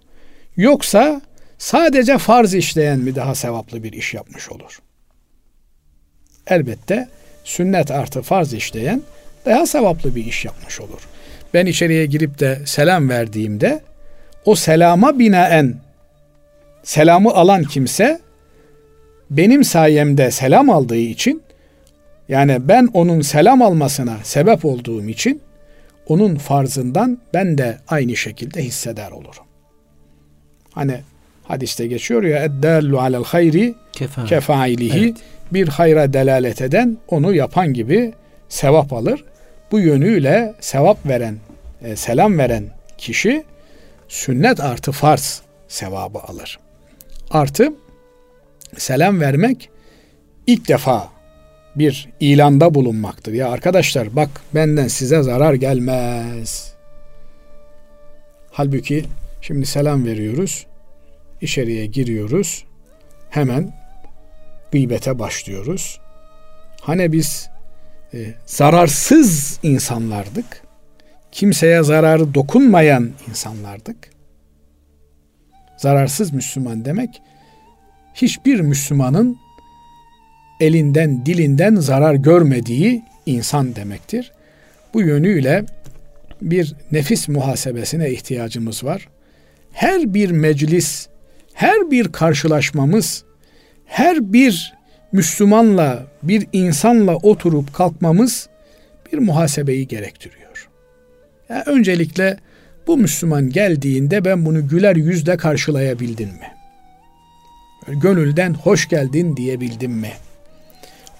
Yoksa 0.57 1.21
sadece 1.59 2.19
farz 2.19 2.55
işleyen 2.55 2.99
mi 2.99 3.15
daha 3.15 3.35
sevaplı 3.35 3.83
bir 3.83 3.93
iş 3.93 4.15
yapmış 4.15 4.51
olur? 4.51 4.79
Elbette 6.47 7.09
sünnet 7.45 7.91
artı 7.91 8.23
farz 8.23 8.55
işleyen 8.55 9.03
daha 9.47 9.67
sevaplı 9.67 10.15
bir 10.15 10.27
iş 10.27 10.45
yapmış 10.45 10.81
olur. 10.81 11.09
Ben 11.55 11.67
içeriye 11.67 12.07
girip 12.07 12.39
de 12.39 12.59
selam 12.67 13.09
verdiğimde 13.09 13.81
o 14.45 14.55
selama 14.55 15.19
binaen 15.19 15.75
selamı 16.83 17.31
alan 17.31 17.65
kimse 17.65 18.21
benim 19.31 19.65
sayemde 19.65 20.31
selam 20.31 20.71
aldığı 20.71 20.97
için 20.97 21.43
yani 22.29 22.69
ben 22.69 22.89
onun 22.93 23.21
selam 23.21 23.63
almasına 23.63 24.17
sebep 24.23 24.65
olduğum 24.65 25.09
için 25.09 25.43
onun 26.07 26.37
farzından 26.37 27.19
ben 27.35 27.59
de 27.59 27.79
aynı 27.89 28.17
şekilde 28.17 28.65
hisseder 28.65 29.11
olurum. 29.11 29.45
Hani 30.73 31.01
hadiste 31.45 31.87
geçiyor 31.87 32.23
ya 32.23 32.45
eddallu 32.45 33.01
alel 33.01 33.25
hayri 33.25 33.75
kefailihi 34.27 35.05
evet. 35.05 35.17
bir 35.53 35.69
hayra 35.69 36.13
delalet 36.13 36.63
eden 36.63 36.99
onu 37.09 37.35
yapan 37.35 37.73
gibi 37.73 38.13
sevap 38.49 38.93
alır. 38.93 39.25
Bu 39.71 39.81
yönüyle 39.81 40.55
sevap 40.61 41.07
veren, 41.07 41.37
e, 41.83 41.97
selam 41.97 42.39
veren 42.39 42.65
kişi 42.99 43.45
sünnet 44.09 44.61
artı 44.61 44.93
farz 44.93 45.43
sevabı 45.69 46.19
alır. 46.19 46.59
Artı 47.31 47.73
selam 48.77 49.21
vermek 49.21 49.71
ilk 50.47 50.69
defa 50.69 51.09
bir 51.77 52.09
ilanda 52.21 52.75
bulunmaktır. 52.75 53.33
Ya 53.33 53.49
arkadaşlar 53.49 54.17
bak 54.17 54.29
benden 54.55 54.89
size 54.89 55.23
zarar 55.23 55.55
gelmez. 55.55 56.75
Halbuki 58.51 59.05
şimdi 59.41 59.67
selam 59.67 60.07
veriyoruz. 60.07 60.67
içeriye 61.41 61.87
giriyoruz. 61.87 62.65
Hemen 63.31 63.73
gıybete 64.73 65.19
başlıyoruz. 65.19 66.01
Hani 66.81 67.13
biz 67.13 67.51
e, 68.15 68.19
zararsız 68.47 69.59
insanlardık. 69.63 70.63
Kimseye 71.33 71.83
zararı 71.83 72.35
dokunmayan 72.35 73.11
insanlardık. 73.29 74.11
Zararsız 75.77 76.33
Müslüman 76.33 76.85
demek 76.85 77.23
hiçbir 78.15 78.61
Müslümanın 78.61 79.39
elinden 80.61 81.27
dilinden 81.27 81.77
zarar 81.77 82.15
görmediği 82.15 83.03
insan 83.27 83.77
demektir. 83.77 84.33
Bu 84.95 85.03
yönüyle 85.03 85.65
bir 86.43 86.75
nefis 86.93 87.29
muhasebesine 87.29 88.11
ihtiyacımız 88.11 88.85
var. 88.85 89.09
Her 89.73 90.15
bir 90.15 90.31
meclis, 90.31 91.09
her 91.55 91.91
bir 91.91 92.13
karşılaşmamız, 92.13 93.25
her 93.87 94.33
bir 94.33 94.75
Müslümanla, 95.13 96.07
bir 96.23 96.47
insanla 96.53 97.17
oturup 97.17 97.75
kalkmamız 97.75 98.49
bir 99.13 99.19
muhasebeyi 99.19 99.89
gerektiriyor. 99.89 100.69
Yani 101.49 101.63
öncelikle 101.67 102.37
bu 102.87 102.97
Müslüman 102.97 103.51
geldiğinde 103.51 104.25
ben 104.25 104.47
bunu 104.47 104.69
güler 104.69 104.97
yüzle 104.97 105.37
karşılayabildim 105.37 106.29
mi? 106.29 106.53
Gönülden 107.89 108.55
hoş 108.55 108.89
geldin 108.89 109.37
diyebildim 109.37 109.93
mi? 109.93 110.11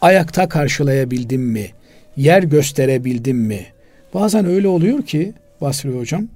Ayakta 0.01 0.49
karşılayabildim 0.49 1.43
mi? 1.43 1.67
Yer 2.17 2.43
gösterebildim 2.43 3.39
mi? 3.39 3.67
Bazen 4.15 4.47
öyle 4.47 4.69
oluyor 4.69 5.03
ki 5.03 5.33
Basri 5.61 5.91
hocam. 5.91 6.29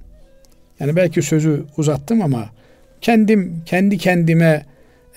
Yani 0.79 0.95
belki 0.95 1.21
sözü 1.21 1.63
uzattım 1.77 2.21
ama 2.21 2.49
kendim 3.01 3.61
kendi 3.65 3.97
kendime 3.97 4.65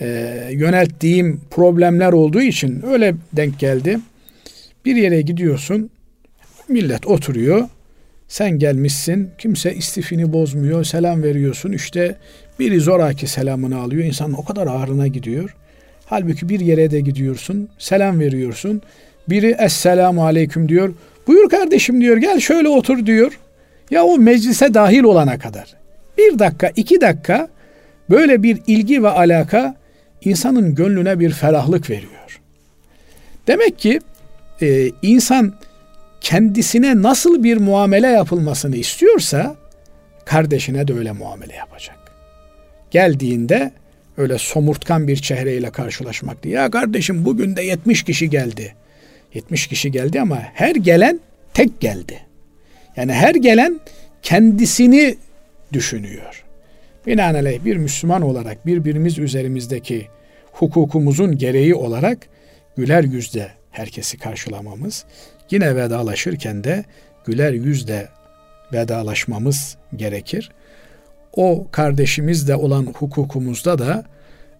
e, 0.00 0.06
yönelttiğim 0.50 1.40
problemler 1.50 2.12
olduğu 2.12 2.40
için 2.40 2.82
öyle 2.86 3.14
denk 3.32 3.58
geldi. 3.58 3.98
Bir 4.84 4.96
yere 4.96 5.22
gidiyorsun, 5.22 5.90
millet 6.68 7.06
oturuyor, 7.06 7.68
sen 8.28 8.58
gelmişsin, 8.58 9.30
kimse 9.38 9.74
istifini 9.74 10.32
bozmuyor, 10.32 10.84
selam 10.84 11.22
veriyorsun. 11.22 11.72
İşte 11.72 12.16
biri 12.58 12.80
zoraki 12.80 13.26
selamını 13.26 13.78
alıyor, 13.78 14.04
insan 14.04 14.32
o 14.32 14.44
kadar 14.44 14.66
ağrına 14.66 15.06
gidiyor. 15.06 15.56
Halbuki 16.10 16.48
bir 16.48 16.60
yere 16.60 16.90
de 16.90 17.00
gidiyorsun, 17.00 17.68
selam 17.78 18.20
veriyorsun. 18.20 18.82
Biri 19.28 19.56
Esselamu 19.58 20.24
Aleyküm 20.24 20.68
diyor. 20.68 20.94
Buyur 21.26 21.50
kardeşim 21.50 22.00
diyor, 22.00 22.16
gel 22.16 22.40
şöyle 22.40 22.68
otur 22.68 23.06
diyor. 23.06 23.38
Ya 23.90 24.04
o 24.04 24.18
meclise 24.18 24.74
dahil 24.74 25.02
olana 25.02 25.38
kadar. 25.38 25.74
Bir 26.18 26.38
dakika, 26.38 26.72
iki 26.76 27.00
dakika 27.00 27.48
böyle 28.10 28.42
bir 28.42 28.58
ilgi 28.66 29.02
ve 29.02 29.08
alaka 29.08 29.74
insanın 30.24 30.74
gönlüne 30.74 31.20
bir 31.20 31.30
ferahlık 31.30 31.90
veriyor. 31.90 32.40
Demek 33.46 33.78
ki 33.78 34.00
e, 34.62 34.90
insan 35.02 35.54
kendisine 36.20 37.02
nasıl 37.02 37.44
bir 37.44 37.56
muamele 37.56 38.06
yapılmasını 38.06 38.76
istiyorsa 38.76 39.56
kardeşine 40.24 40.88
de 40.88 40.94
öyle 40.94 41.12
muamele 41.12 41.54
yapacak. 41.54 41.98
Geldiğinde 42.90 43.72
öyle 44.18 44.38
somurtkan 44.38 45.08
bir 45.08 45.16
çehreyle 45.16 45.70
karşılaşmak 45.70 46.42
diye. 46.42 46.54
Ya 46.54 46.70
kardeşim 46.70 47.24
bugün 47.24 47.56
de 47.56 47.62
70 47.62 48.02
kişi 48.02 48.30
geldi. 48.30 48.74
70 49.34 49.66
kişi 49.66 49.92
geldi 49.92 50.20
ama 50.20 50.38
her 50.54 50.74
gelen 50.74 51.20
tek 51.54 51.80
geldi. 51.80 52.18
Yani 52.96 53.12
her 53.12 53.34
gelen 53.34 53.80
kendisini 54.22 55.16
düşünüyor. 55.72 56.44
Binaenaleyh 57.06 57.64
bir 57.64 57.76
Müslüman 57.76 58.22
olarak 58.22 58.66
birbirimiz 58.66 59.18
üzerimizdeki 59.18 60.06
hukukumuzun 60.52 61.38
gereği 61.38 61.74
olarak 61.74 62.18
güler 62.76 63.04
yüzle 63.04 63.48
herkesi 63.70 64.18
karşılamamız, 64.18 65.04
yine 65.50 65.76
vedalaşırken 65.76 66.64
de 66.64 66.84
güler 67.26 67.52
yüzle 67.52 68.08
vedalaşmamız 68.72 69.76
gerekir. 69.96 70.50
O 71.36 71.66
kardeşimizle 71.70 72.56
olan 72.56 72.86
hukukumuzda 72.86 73.78
da 73.78 74.04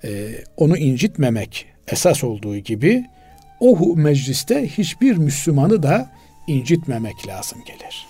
e, 0.05 0.29
onu 0.57 0.77
incitmemek 0.77 1.67
esas 1.89 2.25
olduğu 2.25 2.57
gibi 2.57 3.05
o 3.61 3.97
mecliste 3.97 4.69
hiçbir 4.69 5.17
Müslümanı 5.17 5.83
da 5.83 6.11
incitmemek 6.47 7.29
lazım 7.29 7.59
gelir. 7.67 8.07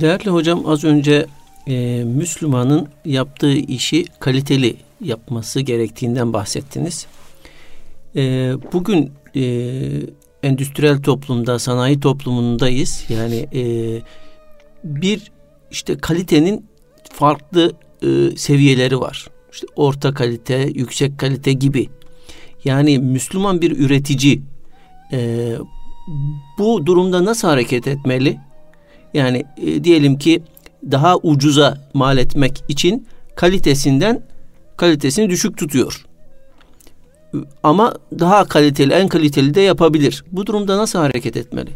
Değerli 0.00 0.30
hocam 0.30 0.66
az 0.66 0.84
önce 0.84 1.26
e, 1.66 2.04
Müslümanın 2.04 2.88
yaptığı 3.04 3.52
işi 3.52 4.04
kaliteli 4.18 4.76
yapması 5.00 5.60
gerektiğinden 5.60 6.32
bahsettiniz. 6.32 7.06
E, 8.16 8.52
bugün 8.72 9.12
e, 9.36 9.42
endüstriyel 10.42 11.02
toplumda, 11.02 11.58
sanayi 11.58 12.00
toplumundayız. 12.00 13.04
Yani 13.08 13.48
e, 13.54 13.62
bir 14.84 15.32
işte 15.70 15.98
kalitenin 15.98 16.69
farklı 17.12 17.72
e, 18.02 18.36
seviyeleri 18.36 19.00
var. 19.00 19.26
İşte 19.52 19.66
orta 19.76 20.14
kalite, 20.14 20.70
yüksek 20.74 21.18
kalite 21.18 21.52
gibi. 21.52 21.88
Yani 22.64 22.98
Müslüman 22.98 23.60
bir 23.60 23.78
üretici 23.78 24.42
e, 25.12 25.52
bu 26.58 26.86
durumda 26.86 27.24
nasıl 27.24 27.48
hareket 27.48 27.86
etmeli? 27.86 28.38
Yani 29.14 29.44
e, 29.56 29.84
diyelim 29.84 30.18
ki 30.18 30.42
daha 30.90 31.16
ucuza 31.16 31.78
mal 31.94 32.18
etmek 32.18 32.64
için 32.68 33.06
kalitesinden 33.36 34.22
kalitesini 34.76 35.30
düşük 35.30 35.56
tutuyor. 35.56 36.06
Ama 37.62 37.94
daha 38.18 38.44
kaliteli, 38.44 38.92
en 38.92 39.08
kaliteli 39.08 39.54
de 39.54 39.60
yapabilir. 39.60 40.24
Bu 40.32 40.46
durumda 40.46 40.78
nasıl 40.78 40.98
hareket 40.98 41.36
etmeli? 41.36 41.70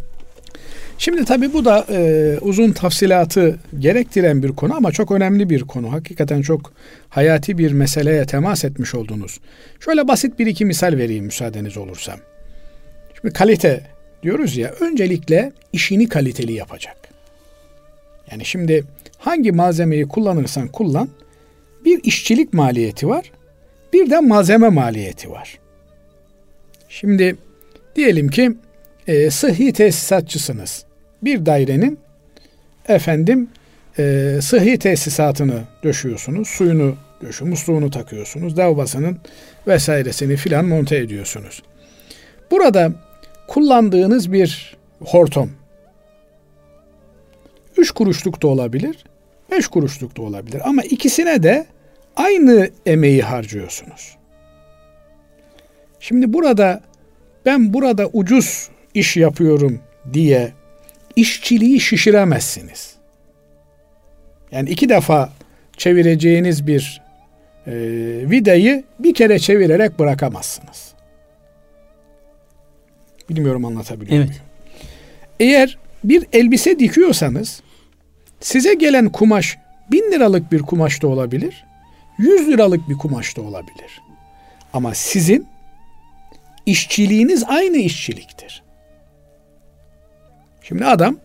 Şimdi 0.99 1.25
tabii 1.25 1.53
bu 1.53 1.65
da 1.65 1.87
e, 1.91 2.39
uzun 2.41 2.73
tafsilatı 2.73 3.59
gerektiren 3.79 4.43
bir 4.43 4.53
konu 4.53 4.77
ama 4.77 4.93
çok 4.93 5.11
önemli 5.11 5.51
bir 5.51 5.61
konu. 5.61 5.93
Hakikaten 5.93 6.43
çok 6.43 6.73
hayati 7.09 7.59
bir 7.59 7.73
meseleye 7.73 8.27
temas 8.27 8.65
etmiş 8.65 8.95
oldunuz. 8.95 9.41
Şöyle 9.81 10.09
basit 10.09 10.39
bir 10.39 10.47
iki 10.47 10.65
misal 10.65 10.97
vereyim 10.97 11.25
müsaadeniz 11.25 11.77
olursa. 11.77 12.17
Şimdi 13.21 13.35
kalite 13.35 13.81
diyoruz 14.23 14.57
ya 14.57 14.75
öncelikle 14.81 15.53
işini 15.73 16.09
kaliteli 16.09 16.53
yapacak. 16.53 16.97
Yani 18.31 18.45
şimdi 18.45 18.85
hangi 19.19 19.53
malzemeyi 19.53 20.09
kullanırsan 20.09 20.69
kullan 20.69 21.09
bir 21.85 22.01
işçilik 22.05 22.53
maliyeti 22.53 23.09
var 23.09 23.31
bir 23.95 24.11
de 24.11 24.21
malzeme 24.21 24.69
maliyeti 24.69 25.31
var. 25.31 25.59
Şimdi 26.89 27.37
diyelim 27.97 28.29
ki 28.29 28.55
e, 29.07 29.31
sıhhi 29.31 29.73
tesisatçısınız. 29.73 30.85
Bir 31.23 31.47
dairenin 31.47 31.99
efendim 32.89 33.49
e, 33.99 34.39
sıhhi 34.43 34.79
tesisatını 34.79 35.63
döşüyorsunuz. 35.83 36.49
Suyunu 36.49 36.97
döşü, 37.23 37.45
musluğunu 37.45 37.91
takıyorsunuz. 37.91 38.57
Davbasının 38.57 39.19
vesairesini 39.67 40.37
filan 40.37 40.65
monte 40.65 40.97
ediyorsunuz. 40.97 41.63
Burada 42.51 42.93
kullandığınız 43.49 44.33
bir 44.33 44.77
hortum 45.01 45.53
3 47.77 47.91
kuruşluk 47.91 48.43
da 48.43 48.47
olabilir, 48.47 49.05
5 49.51 49.69
kuruşluk 49.69 50.17
da 50.17 50.23
olabilir. 50.23 50.63
Ama 50.65 50.83
ikisine 50.83 51.43
de 51.43 51.67
aynı 52.17 52.71
emeği 52.87 53.23
harcıyorsunuz. 53.23 54.17
Şimdi 56.01 56.33
burada 56.33 56.81
ben 57.47 57.75
burada 57.75 58.07
ucuz 58.13 58.69
iş 58.95 59.17
yapıyorum 59.17 59.81
diye 60.13 60.53
işçiliği 61.17 61.81
şişiremezsiniz. 61.81 62.95
Yani 64.53 64.71
iki 64.71 64.89
defa 64.89 65.33
çevireceğiniz 65.77 66.67
bir 66.67 67.03
e, 67.67 67.73
vidayı 68.31 68.85
bir 68.99 69.15
kere 69.15 69.39
çevirerek 69.39 69.99
bırakamazsınız. 69.99 70.95
Bilmiyorum 73.31 73.65
anlatabiliyor 73.65 74.19
evet. 74.19 74.29
muyum? 74.29 74.43
Eğer 75.41 75.79
bir 76.05 76.27
elbise 76.33 76.79
dikiyorsanız 76.79 77.63
size 78.41 78.75
gelen 78.75 79.09
kumaş 79.09 79.59
bin 79.93 80.13
liralık 80.13 80.53
bir 80.53 80.61
kumaş 80.61 81.03
da 81.03 81.09
olabilir, 81.09 81.65
yüz 82.19 82.49
liralık 82.49 82.89
bir 82.89 82.95
kumaş 82.95 83.37
da 83.37 83.43
olabilir. 83.43 84.03
Ama 84.73 84.95
sizin 84.95 85.47
işçiliğiniz 86.67 87.45
aynı 87.45 87.77
işçiliktir. 87.77 88.64
Şimdi 90.69 90.85
adam 90.85 91.19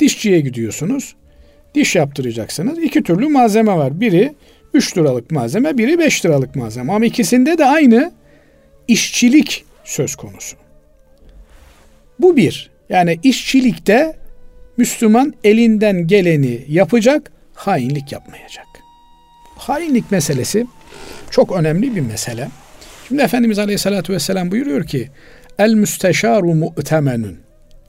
dişçiye 0.00 0.40
gidiyorsunuz. 0.40 1.14
Diş 1.74 1.96
yaptıracaksınız. 1.96 2.78
İki 2.78 3.02
türlü 3.02 3.28
malzeme 3.28 3.76
var. 3.76 4.00
Biri 4.00 4.34
3 4.74 4.98
liralık 4.98 5.30
malzeme, 5.30 5.78
biri 5.78 5.98
5 5.98 6.24
liralık 6.24 6.56
malzeme. 6.56 6.92
Ama 6.92 7.06
ikisinde 7.06 7.58
de 7.58 7.64
aynı 7.64 8.12
işçilik 8.88 9.64
söz 9.84 10.16
konusu. 10.16 10.56
Bu 12.18 12.36
bir. 12.36 12.70
Yani 12.88 13.18
işçilikte 13.22 14.16
Müslüman 14.76 15.34
elinden 15.44 16.06
geleni 16.06 16.64
yapacak, 16.68 17.32
hainlik 17.54 18.12
yapmayacak. 18.12 18.66
Hainlik 19.56 20.10
meselesi 20.10 20.66
çok 21.30 21.52
önemli 21.52 21.96
bir 21.96 22.00
mesele. 22.00 22.48
Şimdi 23.08 23.22
Efendimiz 23.22 23.58
Aleyhisselatü 23.58 24.12
Vesselam 24.12 24.50
buyuruyor 24.50 24.84
ki 24.84 25.08
El 25.58 25.74
müsteşaru 25.74 26.54
mu'temenun 26.54 27.43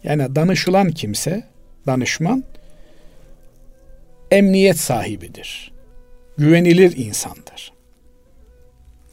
yani 0.05 0.35
danışılan 0.35 0.91
kimse, 0.91 1.43
danışman 1.87 2.43
emniyet 4.31 4.77
sahibidir. 4.77 5.71
Güvenilir 6.37 6.97
insandır. 6.97 7.73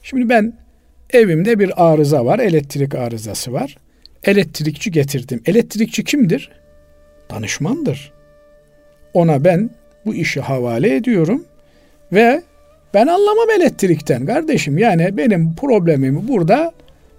Şimdi 0.02 0.28
ben 0.28 0.58
evimde 1.12 1.58
bir 1.58 1.92
arıza 1.92 2.24
var, 2.24 2.38
elektrik 2.38 2.94
arızası 2.94 3.52
var. 3.52 3.76
Elektrikçi 4.24 4.90
getirdim. 4.90 5.42
Elektrikçi 5.46 6.04
kimdir? 6.04 6.50
Danışmandır. 7.30 8.12
Ona 9.14 9.44
ben 9.44 9.70
bu 10.06 10.14
işi 10.14 10.40
havale 10.40 10.96
ediyorum 10.96 11.44
ve 12.12 12.42
ben 12.94 13.06
anlamam 13.06 13.50
elektrikten 13.56 14.26
kardeşim. 14.26 14.78
Yani 14.78 15.16
benim 15.16 15.54
problemimi 15.54 16.28
burada 16.28 16.72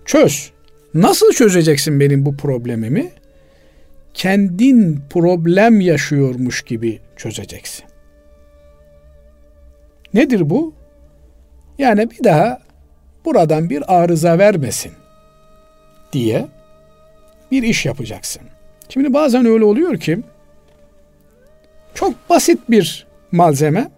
çöz. 0.06 0.52
Nasıl 0.94 1.32
çözeceksin 1.32 2.00
benim 2.00 2.26
bu 2.26 2.38
problemimi? 2.38 3.12
Kendin 4.14 5.02
problem 5.10 5.82
yaşıyormuş 5.82 6.62
gibi 6.62 7.00
çözeceksin. 7.16 7.86
Nedir 10.14 10.50
bu? 10.50 10.74
Yani 11.78 12.12
bir 12.12 12.24
daha 12.24 12.60
buradan 13.26 13.70
bir 13.70 13.96
arıza 13.96 14.38
vermesin 14.38 14.92
diye 16.14 16.46
bir 17.52 17.64
iş 17.64 17.86
yapacaksın. 17.86 18.42
Şimdi 18.90 19.14
bazen 19.14 19.46
öyle 19.46 19.64
oluyor 19.64 19.98
ki 19.98 20.20
çok 21.94 22.30
basit 22.30 22.60
bir 22.70 23.08
malzeme 23.32 23.92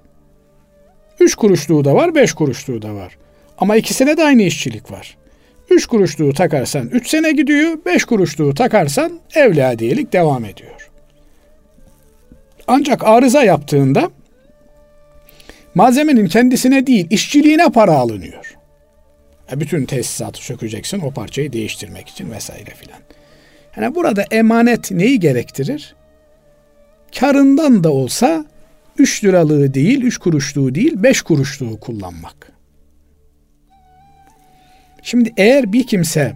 3 1.20 1.36
kuruşluğu 1.36 1.86
da 1.86 1.96
var, 1.96 2.16
5 2.16 2.34
kuruşluğu 2.34 2.82
da 2.82 2.96
var. 2.96 3.18
Ama 3.58 3.76
ikisine 3.76 4.18
de 4.18 4.24
aynı 4.24 4.42
işçilik 4.42 4.92
var. 4.92 5.18
3 5.70 5.86
kuruşluğu 5.86 6.34
takarsan 6.34 6.88
3 6.88 7.10
sene 7.10 7.32
gidiyor, 7.32 7.78
5 7.86 8.06
kuruşluğu 8.06 8.54
takarsan 8.54 9.20
evladiyelik 9.36 10.14
devam 10.14 10.46
ediyor. 10.46 10.90
Ancak 12.68 13.04
arıza 13.04 13.44
yaptığında 13.44 14.12
malzemenin 15.76 16.28
kendisine 16.28 16.88
değil, 16.88 17.08
işçiliğine 17.10 17.70
para 17.70 17.92
alınıyor. 17.92 18.56
E 19.52 19.60
bütün 19.60 19.86
tesisatı 19.86 20.46
sökeceksin 20.46 21.00
o 21.00 21.12
parçayı 21.12 21.54
değiştirmek 21.54 22.10
için 22.10 22.32
vesaire 22.32 22.70
filan. 22.70 23.00
Yani 23.78 23.96
burada 23.96 24.24
emanet 24.32 24.92
neyi 24.92 25.20
gerektirir? 25.20 25.96
Karından 27.20 27.84
da 27.84 27.92
olsa 27.92 28.46
3 28.98 29.24
liralığı 29.24 29.74
değil, 29.74 30.02
3 30.02 30.18
kuruşluğu 30.18 30.76
değil, 30.76 30.94
5 30.96 31.22
kuruşluğu 31.22 31.80
kullanmak. 31.80 32.55
Şimdi 35.06 35.34
eğer 35.38 35.74
bir 35.74 35.88
kimse 35.88 36.36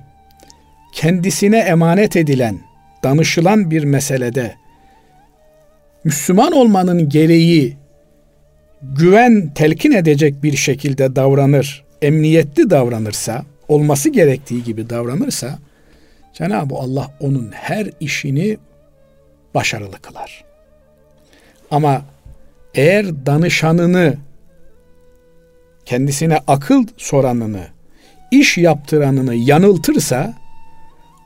kendisine 0.93 1.57
emanet 1.57 2.15
edilen, 2.15 2.59
danışılan 3.03 3.71
bir 3.71 3.83
meselede 3.83 4.55
Müslüman 6.03 6.51
olmanın 6.51 7.09
gereği 7.09 7.77
güven 8.81 9.53
telkin 9.53 9.91
edecek 9.91 10.43
bir 10.43 10.55
şekilde 10.55 11.15
davranır, 11.15 11.83
emniyetli 12.01 12.69
davranırsa, 12.69 13.45
olması 13.67 14.09
gerektiği 14.09 14.63
gibi 14.63 14.89
davranırsa 14.89 15.59
Cenab-ı 16.33 16.75
Allah 16.75 17.11
onun 17.19 17.51
her 17.51 17.87
işini 17.99 18.57
başarılı 19.53 19.99
kılar. 20.01 20.43
Ama 21.71 22.01
eğer 22.73 23.25
danışanını, 23.25 24.17
kendisine 25.85 26.39
akıl 26.47 26.87
soranını, 26.97 27.78
iş 28.31 28.57
yaptıranını 28.57 29.35
yanıltırsa 29.35 30.33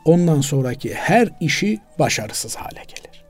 ondan 0.05 0.41
sonraki 0.41 0.93
her 0.93 1.29
işi 1.39 1.79
başarısız 1.99 2.55
hale 2.55 2.83
gelir. 2.87 3.23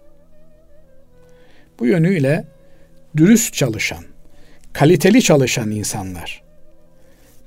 Bu 1.80 1.86
yönüyle 1.86 2.46
dürüst 3.18 3.54
çalışan, 3.54 4.04
kaliteli 4.74 5.22
çalışan 5.22 5.72
insanlar 5.72 6.44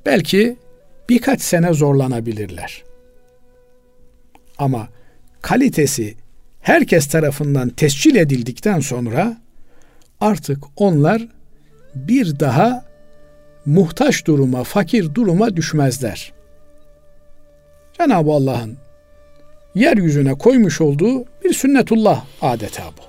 belki 0.07 0.57
birkaç 1.09 1.43
sene 1.43 1.73
zorlanabilirler. 1.73 2.85
Ama 4.59 4.89
kalitesi 5.43 6.15
herkes 6.61 7.07
tarafından 7.07 7.69
tescil 7.69 8.15
edildikten 8.15 8.81
sonra 8.81 9.37
artık 10.21 10.65
onlar 10.77 11.29
bir 11.95 12.41
daha 12.41 12.86
muhtaç 13.67 14.27
duruma, 14.27 14.65
fakir 14.65 15.15
duruma 15.15 15.57
düşmezler. 15.57 16.33
Cenab-ı 17.99 18.31
Allah'ın 18.31 18.77
yeryüzüne 19.75 20.35
koymuş 20.35 20.81
olduğu 20.81 21.25
bir 21.45 21.53
sünnetullah 21.53 22.25
adeta 22.43 22.83
bu. 22.83 23.03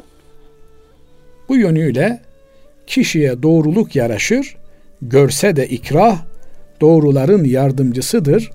Bu 1.49 1.57
yönüyle 1.57 2.21
kişiye 2.87 3.43
doğruluk 3.43 3.95
yaraşır, 3.95 4.57
görse 5.01 5.55
de 5.55 5.67
ikrah, 5.67 6.21
doğruların 6.81 7.43
yardımcısıdır 7.43 8.51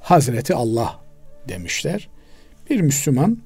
Hazreti 0.00 0.54
Allah 0.54 1.00
demişler. 1.48 2.08
Bir 2.70 2.80
Müslüman 2.80 3.38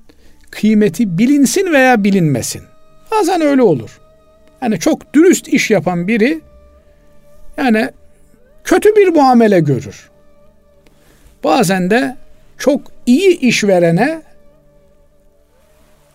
kıymeti 0.51 1.19
bilinsin 1.19 1.73
veya 1.73 2.05
bilinmesin. 2.05 2.63
Bazen 3.11 3.41
öyle 3.41 3.63
olur. 3.63 4.01
Yani 4.63 4.79
çok 4.79 5.15
dürüst 5.15 5.49
iş 5.49 5.71
yapan 5.71 6.09
biri 6.09 6.41
yani 7.57 7.91
kötü 8.65 8.97
bir 8.97 9.09
muamele 9.09 9.61
görür. 9.61 10.11
Bazen 11.45 11.91
de 11.91 12.17
çok 12.59 12.81
iyi 13.07 13.39
iş 13.39 13.65
verene 13.65 14.23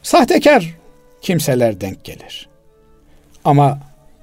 sahtekar 0.04 0.76
kimseler 1.22 1.82
denk 1.82 2.04
gelir. 2.04 2.50
Ama 3.44 3.80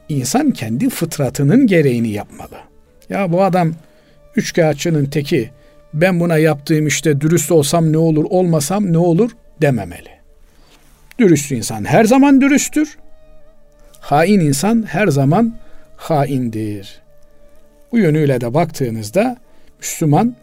insan 0.08 0.50
kendi 0.50 0.88
fıtratının 0.88 1.66
gereğini 1.66 2.08
yapmalı. 2.08 2.58
Ya 3.08 3.32
bu 3.32 3.42
adam 3.42 3.74
üçkağıtçının 4.36 5.04
teki 5.04 5.50
ben 5.94 6.20
buna 6.20 6.38
yaptığım 6.38 6.86
işte 6.86 7.20
dürüst 7.20 7.52
olsam 7.52 7.92
ne 7.92 7.98
olur 7.98 8.24
olmasam 8.30 8.92
ne 8.92 8.98
olur 8.98 9.30
dememeli. 9.60 10.18
Dürüst 11.18 11.52
insan 11.52 11.84
her 11.84 12.04
zaman 12.04 12.40
dürüsttür. 12.40 12.98
Hain 14.00 14.40
insan 14.40 14.86
her 14.88 15.06
zaman 15.06 15.54
haindir. 15.96 17.00
Bu 17.92 17.98
yönüyle 17.98 18.40
de 18.40 18.54
baktığınızda 18.54 19.36
Müslüman 19.78 20.36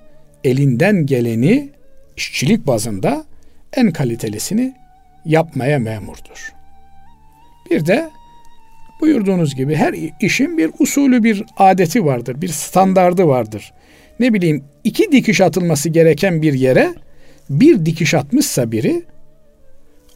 elinden 0.44 1.06
geleni 1.06 1.70
işçilik 2.18 2.68
bazında 2.68 3.26
en 3.74 3.92
kalitelisini 3.92 4.74
yapmaya 5.26 5.80
memurdur. 5.80 6.54
Bir 7.72 7.86
de 7.86 8.10
buyurduğunuz 9.02 9.56
gibi 9.56 9.76
her 9.76 9.96
işin 10.22 10.58
bir 10.58 10.72
usulü 10.80 11.24
bir 11.24 11.44
adeti 11.58 12.06
vardır, 12.06 12.42
bir 12.42 12.48
standardı 12.48 13.28
vardır. 13.28 13.74
Ne 14.20 14.34
bileyim 14.34 14.64
iki 14.84 15.12
dikiş 15.12 15.42
atılması 15.42 15.90
gereken 15.90 16.42
bir 16.42 16.54
yere 16.54 16.94
bir 17.50 17.86
dikiş 17.86 18.14
atmışsa 18.14 18.72
biri 18.72 19.04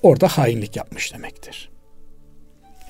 orada 0.03 0.27
hainlik 0.27 0.75
yapmış 0.75 1.13
demektir. 1.13 1.68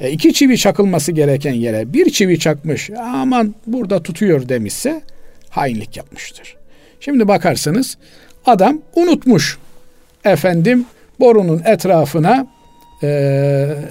E 0.02 0.12
iki 0.12 0.34
çivi 0.34 0.58
çakılması 0.58 1.12
gereken 1.12 1.54
yere 1.54 1.93
bir 1.93 2.10
çivi 2.10 2.39
çakmış 2.39 2.89
aman 2.89 3.56
burada 3.68 4.04
tutuyor 4.04 4.50
demişse 4.50 5.02
hainlik 5.50 5.97
yapmıştır. 5.97 6.56
Şimdi 7.00 7.28
bakarsınız 7.28 7.97
adam 8.45 8.82
unutmuş 8.95 9.58
efendim 10.26 10.86
borunun 11.20 11.62
etrafına 11.66 12.47
e, 13.04 13.08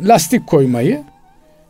lastik 0.02 0.46
koymayı. 0.46 1.02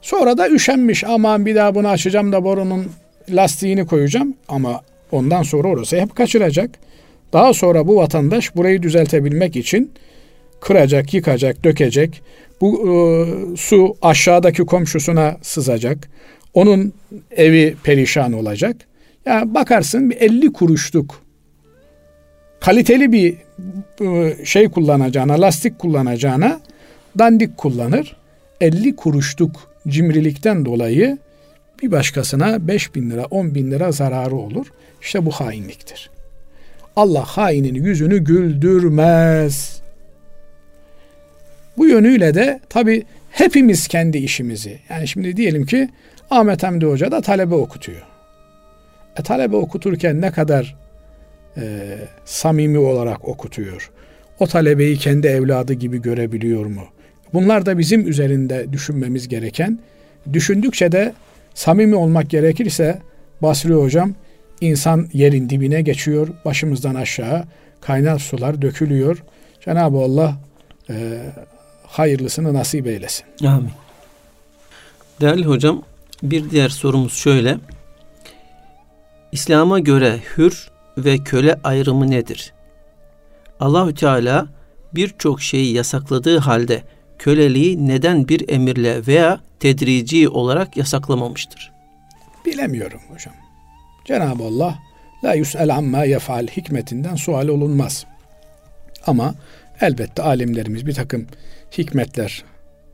Sonra 0.03 0.39
da 0.39 0.49
üşenmiş 0.49 1.05
aman 1.05 1.47
bir 1.47 1.55
daha 1.55 1.75
bunu 1.75 1.89
açacağım 1.89 2.33
da 2.33 2.45
borunun 2.45 2.87
lastiğini 3.31 3.87
koyacağım 3.87 4.35
ama 4.49 4.83
ondan 5.13 5.43
sonra 5.43 5.69
orası 5.69 6.01
hep 6.01 6.17
kaçıracak. 6.17 6.71
Daha 7.33 7.55
sonra 7.55 7.87
bu 7.87 7.97
vatandaş 7.97 8.57
burayı 8.57 8.83
düzeltebilmek 8.83 9.57
için 9.57 9.93
kıracak, 10.61 11.15
yıkacak, 11.15 11.65
dökecek. 11.65 12.23
Bu 12.61 12.89
e, 12.89 13.57
su 13.57 13.97
aşağıdaki 14.03 14.63
komşusuna 14.67 15.37
sızacak. 15.43 16.09
Onun 16.55 16.93
evi 17.37 17.77
perişan 17.83 18.33
olacak. 18.33 18.77
Ya 19.27 19.55
bakarsın 19.55 20.11
bir 20.11 20.17
50 20.17 20.53
kuruşluk 20.53 21.23
kaliteli 22.61 23.13
bir 23.13 23.35
e, 24.01 24.45
şey 24.45 24.69
kullanacağına, 24.69 25.41
lastik 25.41 25.79
kullanacağına 25.79 26.61
dandik 27.19 27.57
kullanır. 27.57 28.17
50 28.61 28.97
kuruşluk 28.97 29.75
cimrilikten 29.89 30.65
dolayı 30.65 31.19
bir 31.83 31.91
başkasına 31.91 32.69
5 32.69 32.95
bin 32.95 33.11
lira, 33.11 33.25
10 33.25 33.55
bin 33.55 33.71
lira 33.71 33.93
zararı 33.93 34.37
olur. 34.37 34.67
İşte 35.03 35.27
bu 35.27 35.31
hainliktir. 35.31 36.11
Allah 36.97 37.25
hainin 37.25 37.75
yüzünü 37.75 38.19
güldürmez. 38.19 39.83
Bu 41.79 41.87
yönüyle 41.87 42.35
de 42.35 42.61
tabi 42.69 43.05
hepimiz 43.31 43.89
kendi 43.89 44.19
işimizi. 44.19 44.79
Yani 44.91 45.09
şimdi 45.09 45.37
diyelim 45.37 45.67
ki 45.67 45.89
Ahmet 46.31 46.63
Hamdi 46.63 46.87
Hoca 46.87 47.11
da 47.11 47.21
talebe 47.21 47.55
okutuyor. 47.55 48.03
E, 49.19 49.23
talebe 49.23 49.57
okuturken 49.57 50.21
ne 50.21 50.31
kadar 50.31 50.77
e, 51.57 51.63
samimi 52.25 52.79
olarak 52.79 53.29
okutuyor. 53.29 53.91
O 54.41 54.47
talebeyi 54.47 54.97
kendi 54.97 55.27
evladı 55.27 55.73
gibi 55.73 56.03
görebiliyor 56.03 56.67
mu? 56.67 56.83
Bunlar 57.33 57.67
da 57.67 57.79
bizim 57.79 58.09
üzerinde 58.09 58.73
düşünmemiz 58.73 59.29
gereken, 59.29 59.79
düşündükçe 60.33 60.93
de 60.93 61.13
samimi 61.55 61.95
olmak 61.95 62.31
gerekirse 62.31 62.99
Basri 63.43 63.75
Hocam 63.75 64.15
insan 64.61 65.09
yerin 65.13 65.51
dibine 65.51 65.83
geçiyor, 65.83 66.29
başımızdan 66.45 66.95
aşağı 66.95 67.45
kaynar 67.81 68.19
sular 68.19 68.63
dökülüyor. 68.63 69.25
Cenab-ı 69.61 69.99
Allah 69.99 70.41
e, 70.91 70.95
hayırlısını 71.89 72.55
nasip 72.55 72.87
eylesin. 72.87 73.27
Amin. 73.47 73.71
Değerli 75.21 75.45
hocam 75.45 75.83
bir 76.23 76.51
diğer 76.51 76.69
sorumuz 76.69 77.13
şöyle. 77.13 77.59
İslam'a 79.33 79.79
göre 79.79 80.19
hür 80.37 80.71
ve 80.99 81.19
köle 81.19 81.61
ayrımı 81.65 82.11
nedir? 82.11 82.53
Allahü 83.61 83.95
Teala 83.95 84.47
birçok 84.95 85.43
şeyi 85.43 85.75
yasakladığı 85.75 86.39
halde 86.39 86.83
köleliği 87.19 87.89
neden 87.89 88.29
bir 88.29 88.49
emirle 88.49 89.07
veya 89.07 89.41
tedrici 89.61 90.29
olarak 90.29 90.77
yasaklamamıştır? 90.77 91.73
Bilemiyorum 92.47 93.01
hocam. 93.09 93.35
Cenab-ı 94.05 94.45
Allah 94.45 94.79
la 95.25 95.35
yus'el 95.35 95.75
amma 95.77 96.05
yefal 96.05 96.47
hikmetinden 96.47 97.15
sual 97.15 97.49
olunmaz. 97.49 98.07
Ama 99.07 99.35
elbette 99.81 100.23
alimlerimiz 100.23 100.87
bir 100.87 100.95
takım 100.95 101.27
hikmetler 101.79 102.45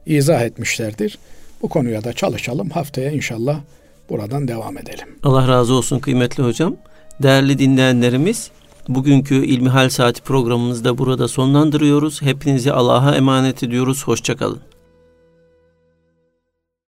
izah 0.06 0.42
etmişlerdir. 0.42 1.18
Bu 1.62 1.68
konuya 1.68 2.04
da 2.04 2.12
çalışalım. 2.12 2.70
Haftaya 2.70 3.10
inşallah 3.10 3.60
buradan 4.08 4.48
devam 4.48 4.78
edelim. 4.78 5.08
Allah 5.22 5.48
razı 5.48 5.74
olsun 5.74 5.98
kıymetli 5.98 6.42
hocam. 6.42 6.76
Değerli 7.22 7.58
dinleyenlerimiz, 7.58 8.50
bugünkü 8.88 9.46
İlmihal 9.46 9.88
Saati 9.88 10.22
programımızda 10.22 10.98
burada 10.98 11.28
sonlandırıyoruz. 11.28 12.22
Hepinizi 12.22 12.72
Allah'a 12.72 13.16
emanet 13.16 13.62
ediyoruz. 13.62 14.06
Hoşçakalın. 14.06 14.60